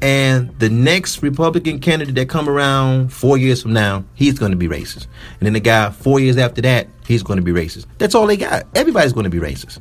and 0.01 0.57
the 0.59 0.69
next 0.69 1.21
Republican 1.21 1.79
candidate 1.79 2.15
that 2.15 2.29
come 2.29 2.49
around 2.49 3.13
four 3.13 3.37
years 3.37 3.61
from 3.61 3.73
now, 3.73 4.03
he's 4.15 4.39
gonna 4.39 4.55
be 4.55 4.67
racist. 4.67 5.07
And 5.39 5.45
then 5.45 5.53
the 5.53 5.59
guy 5.59 5.91
four 5.91 6.19
years 6.19 6.37
after 6.37 6.61
that, 6.61 6.87
he's 7.05 7.23
gonna 7.23 7.41
be 7.41 7.51
racist. 7.51 7.85
That's 7.97 8.15
all 8.15 8.25
they 8.25 8.37
got. 8.37 8.65
Everybody's 8.73 9.13
gonna 9.13 9.29
be 9.29 9.39
racist. 9.39 9.79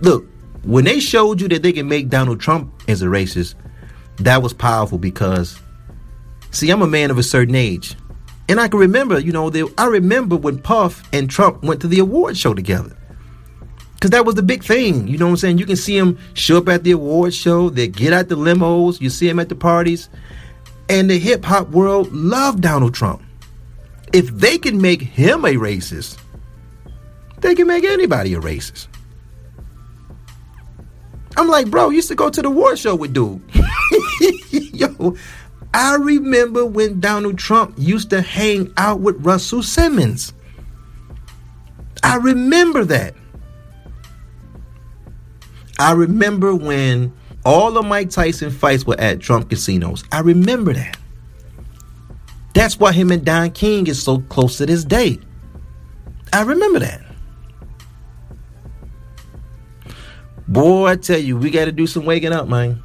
Look, 0.00 0.26
when 0.64 0.84
they 0.84 1.00
showed 1.00 1.40
you 1.40 1.48
that 1.48 1.62
they 1.62 1.72
can 1.72 1.88
make 1.88 2.08
Donald 2.08 2.40
Trump 2.40 2.72
as 2.88 3.02
a 3.02 3.06
racist, 3.06 3.54
that 4.18 4.42
was 4.42 4.52
powerful 4.52 4.98
because, 4.98 5.58
see, 6.50 6.70
I'm 6.70 6.82
a 6.82 6.86
man 6.86 7.10
of 7.10 7.18
a 7.18 7.22
certain 7.22 7.54
age. 7.54 7.96
And 8.48 8.60
I 8.60 8.68
can 8.68 8.80
remember, 8.80 9.18
you 9.18 9.32
know, 9.32 9.50
the, 9.50 9.72
I 9.78 9.86
remember 9.86 10.36
when 10.36 10.58
Puff 10.58 11.02
and 11.12 11.30
Trump 11.30 11.62
went 11.62 11.80
to 11.82 11.88
the 11.88 12.00
award 12.00 12.36
show 12.36 12.54
together. 12.54 12.96
Because 13.94 14.10
that 14.10 14.26
was 14.26 14.34
the 14.34 14.42
big 14.42 14.64
thing. 14.64 15.06
You 15.06 15.16
know 15.16 15.26
what 15.26 15.30
I'm 15.30 15.36
saying? 15.36 15.58
You 15.58 15.66
can 15.66 15.76
see 15.76 15.98
them 15.98 16.18
show 16.34 16.58
up 16.58 16.68
at 16.68 16.82
the 16.82 16.90
award 16.90 17.32
show, 17.32 17.70
they 17.70 17.86
get 17.86 18.12
out 18.12 18.28
the 18.28 18.36
limos, 18.36 19.00
you 19.00 19.10
see 19.10 19.28
them 19.28 19.38
at 19.38 19.48
the 19.48 19.54
parties. 19.54 20.08
And 20.88 21.08
the 21.08 21.18
hip 21.18 21.44
hop 21.44 21.68
world 21.70 22.12
loved 22.12 22.62
Donald 22.62 22.94
Trump. 22.94 23.22
If 24.12 24.28
they 24.28 24.58
can 24.58 24.82
make 24.82 25.00
him 25.00 25.44
a 25.44 25.54
racist, 25.54 26.18
they 27.38 27.54
can 27.54 27.66
make 27.66 27.84
anybody 27.84 28.34
a 28.34 28.40
racist. 28.40 28.88
I'm 31.36 31.48
like, 31.48 31.70
bro, 31.70 31.90
you 31.90 31.96
used 31.96 32.08
to 32.08 32.14
go 32.14 32.28
to 32.28 32.42
the 32.42 32.50
war 32.50 32.76
show 32.76 32.94
with 32.94 33.14
dude. 33.14 33.40
Yo, 34.50 35.16
I 35.74 35.96
remember 35.96 36.64
when 36.64 37.00
Donald 37.00 37.38
Trump 37.38 37.74
used 37.76 38.10
to 38.10 38.20
hang 38.20 38.72
out 38.76 39.00
with 39.00 39.24
Russell 39.24 39.62
Simmons. 39.62 40.32
I 42.02 42.16
remember 42.16 42.84
that. 42.84 43.14
I 45.78 45.92
remember 45.92 46.54
when 46.54 47.12
All 47.44 47.76
of 47.76 47.84
Mike 47.84 48.10
Tyson 48.10 48.50
fights 48.50 48.86
were 48.86 48.98
at 49.00 49.20
Trump 49.20 49.48
casinos. 49.48 50.04
I 50.12 50.20
remember 50.20 50.72
that. 50.74 50.96
That's 52.54 52.78
why 52.78 52.92
him 52.92 53.10
and 53.10 53.24
Don 53.24 53.50
King 53.50 53.86
is 53.88 54.00
so 54.00 54.20
close 54.20 54.58
to 54.58 54.66
this 54.66 54.84
day. 54.84 55.18
I 56.32 56.42
remember 56.42 56.78
that. 56.80 57.02
Boy, 60.46 60.86
I 60.86 60.96
tell 60.96 61.18
you, 61.18 61.36
we 61.36 61.50
got 61.50 61.64
to 61.64 61.72
do 61.72 61.86
some 61.86 62.04
waking 62.04 62.32
up, 62.32 62.46
man. 62.46 62.82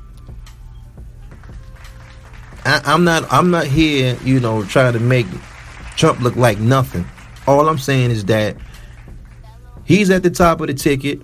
I, 2.67 2.81
I'm 2.83 3.05
not. 3.05 3.31
I'm 3.31 3.49
not 3.49 3.65
here, 3.65 4.17
you 4.25 4.41
know, 4.41 4.65
trying 4.65 4.91
to 4.91 4.99
make 4.99 5.25
Trump 5.95 6.19
look 6.19 6.35
like 6.35 6.59
nothing. 6.59 7.05
All 7.47 7.69
I'm 7.69 7.77
saying 7.77 8.11
is 8.11 8.25
that 8.25 8.57
he's 9.85 10.09
at 10.09 10.21
the 10.21 10.29
top 10.29 10.59
of 10.59 10.67
the 10.67 10.73
ticket, 10.73 11.21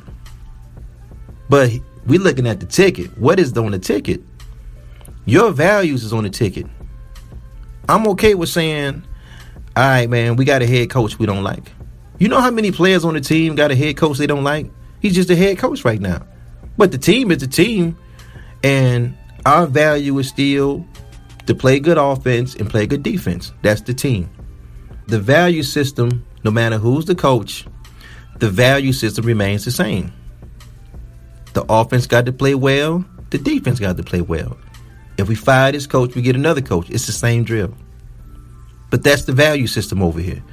but 1.49 1.69
we're 2.06 2.21
looking 2.21 2.47
at 2.47 2.62
the 2.62 2.65
ticket. 2.65 3.17
What 3.17 3.41
is 3.41 3.58
on 3.58 3.71
the 3.71 3.79
ticket? 3.79 4.21
Your 5.25 5.51
values 5.51 6.06
is 6.06 6.13
on 6.13 6.23
the 6.23 6.29
ticket. 6.29 6.65
I'm 7.89 8.08
okay 8.10 8.36
with 8.36 8.47
saying, 8.47 9.03
all 9.75 9.84
right, 9.84 10.10
man, 10.10 10.38
we 10.38 10.45
got 10.45 10.62
a 10.62 10.67
head 10.67 10.89
coach 10.89 11.19
we 11.19 11.25
don't 11.25 11.43
like. 11.43 11.73
You 12.19 12.29
know 12.29 12.39
how 12.39 12.51
many 12.51 12.71
players 12.71 13.03
on 13.03 13.15
the 13.15 13.21
team 13.21 13.56
got 13.56 13.69
a 13.69 13.75
head 13.75 13.97
coach 13.97 14.17
they 14.17 14.27
don't 14.27 14.45
like? 14.45 14.71
He's 15.01 15.13
just 15.13 15.29
a 15.29 15.36
head 15.36 15.58
coach 15.58 15.84
right 15.84 15.99
now. 15.99 16.25
But 16.77 16.93
the 16.93 16.97
team 16.97 17.32
is 17.32 17.39
the 17.39 17.47
team, 17.47 17.97
and 18.63 19.17
our 19.45 19.67
value 19.67 20.17
is 20.19 20.29
still 20.29 20.88
to 21.47 21.56
play 21.56 21.79
good 21.79 21.97
offense 21.97 22.56
and 22.56 22.69
play 22.69 22.86
good 22.88 23.03
defense. 23.03 23.51
That's 23.62 23.82
the 23.82 23.93
team. 23.93 24.29
The 25.08 25.19
value 25.19 25.63
system, 25.63 26.25
no 26.43 26.51
matter 26.51 26.77
who's 26.77 27.06
the 27.06 27.15
coach, 27.15 27.65
the 28.39 28.49
value 28.49 28.93
system 28.93 29.25
remains 29.25 29.65
the 29.65 29.71
same. 29.71 30.12
The 31.53 31.65
offense 31.69 32.08
got 32.08 32.25
to 32.25 32.32
play 32.32 32.56
well, 32.56 33.06
the 33.29 33.38
defense 33.38 33.79
got 33.79 33.97
to 33.97 34.03
play 34.03 34.21
well. 34.21 34.58
If 35.17 35.27
we 35.27 35.36
fire 35.36 35.71
this 35.71 35.86
coach, 35.86 36.15
we 36.15 36.21
get 36.21 36.36
another 36.36 36.62
coach. 36.62 36.89
It's 36.89 37.06
the 37.06 37.12
same 37.12 37.43
drill. 37.43 37.73
But 38.89 39.03
that's 39.03 39.23
the 39.23 39.34
value 39.34 39.67
system 39.67 40.01
over 40.01 40.19
here. 40.19 40.43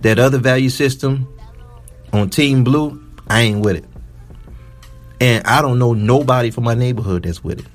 That 0.00 0.18
other 0.18 0.38
value 0.38 0.70
system 0.70 1.28
on 2.12 2.30
Team 2.30 2.64
Blue, 2.64 3.04
I 3.28 3.42
ain't 3.42 3.60
with 3.60 3.76
it. 3.76 3.84
And 5.20 5.44
I 5.46 5.62
don't 5.62 5.78
know 5.78 5.94
nobody 5.94 6.50
from 6.50 6.64
my 6.64 6.74
neighborhood 6.74 7.24
that's 7.24 7.42
with 7.42 7.60
it. 7.60 7.66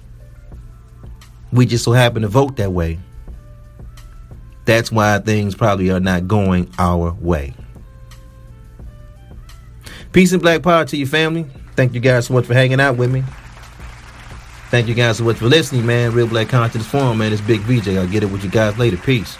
We 1.53 1.67
just 1.67 1.85
so 1.85 1.91
happen 1.91 2.23
to 2.23 2.27
vote 2.27 2.57
that 2.57 2.71
way. 2.71 2.99
That's 4.65 4.91
why 4.91 5.19
things 5.19 5.53
probably 5.55 5.91
are 5.91 5.99
not 5.99 6.27
going 6.27 6.69
our 6.79 7.13
way. 7.13 7.53
Peace 10.11 10.33
and 10.33 10.41
black 10.41 10.63
power 10.63 10.83
to 10.85 10.97
your 10.97 11.07
family. 11.07 11.45
Thank 11.75 11.93
you 11.93 11.99
guys 11.99 12.27
so 12.27 12.33
much 12.33 12.45
for 12.45 12.53
hanging 12.53 12.81
out 12.81 12.97
with 12.97 13.11
me. 13.11 13.23
Thank 14.69 14.87
you 14.87 14.95
guys 14.95 15.17
so 15.17 15.23
much 15.25 15.37
for 15.37 15.45
listening, 15.45 15.85
man. 15.85 16.13
Real 16.13 16.27
Black 16.27 16.49
Conscious 16.49 16.87
Forum, 16.87 17.19
man. 17.19 17.31
It's 17.31 17.41
Big 17.41 17.61
VJ. 17.61 17.89
I'll 17.89 18.07
get 18.07 18.23
it 18.23 18.31
with 18.31 18.43
you 18.43 18.49
guys 18.49 18.77
later. 18.79 18.97
Peace. 18.97 19.37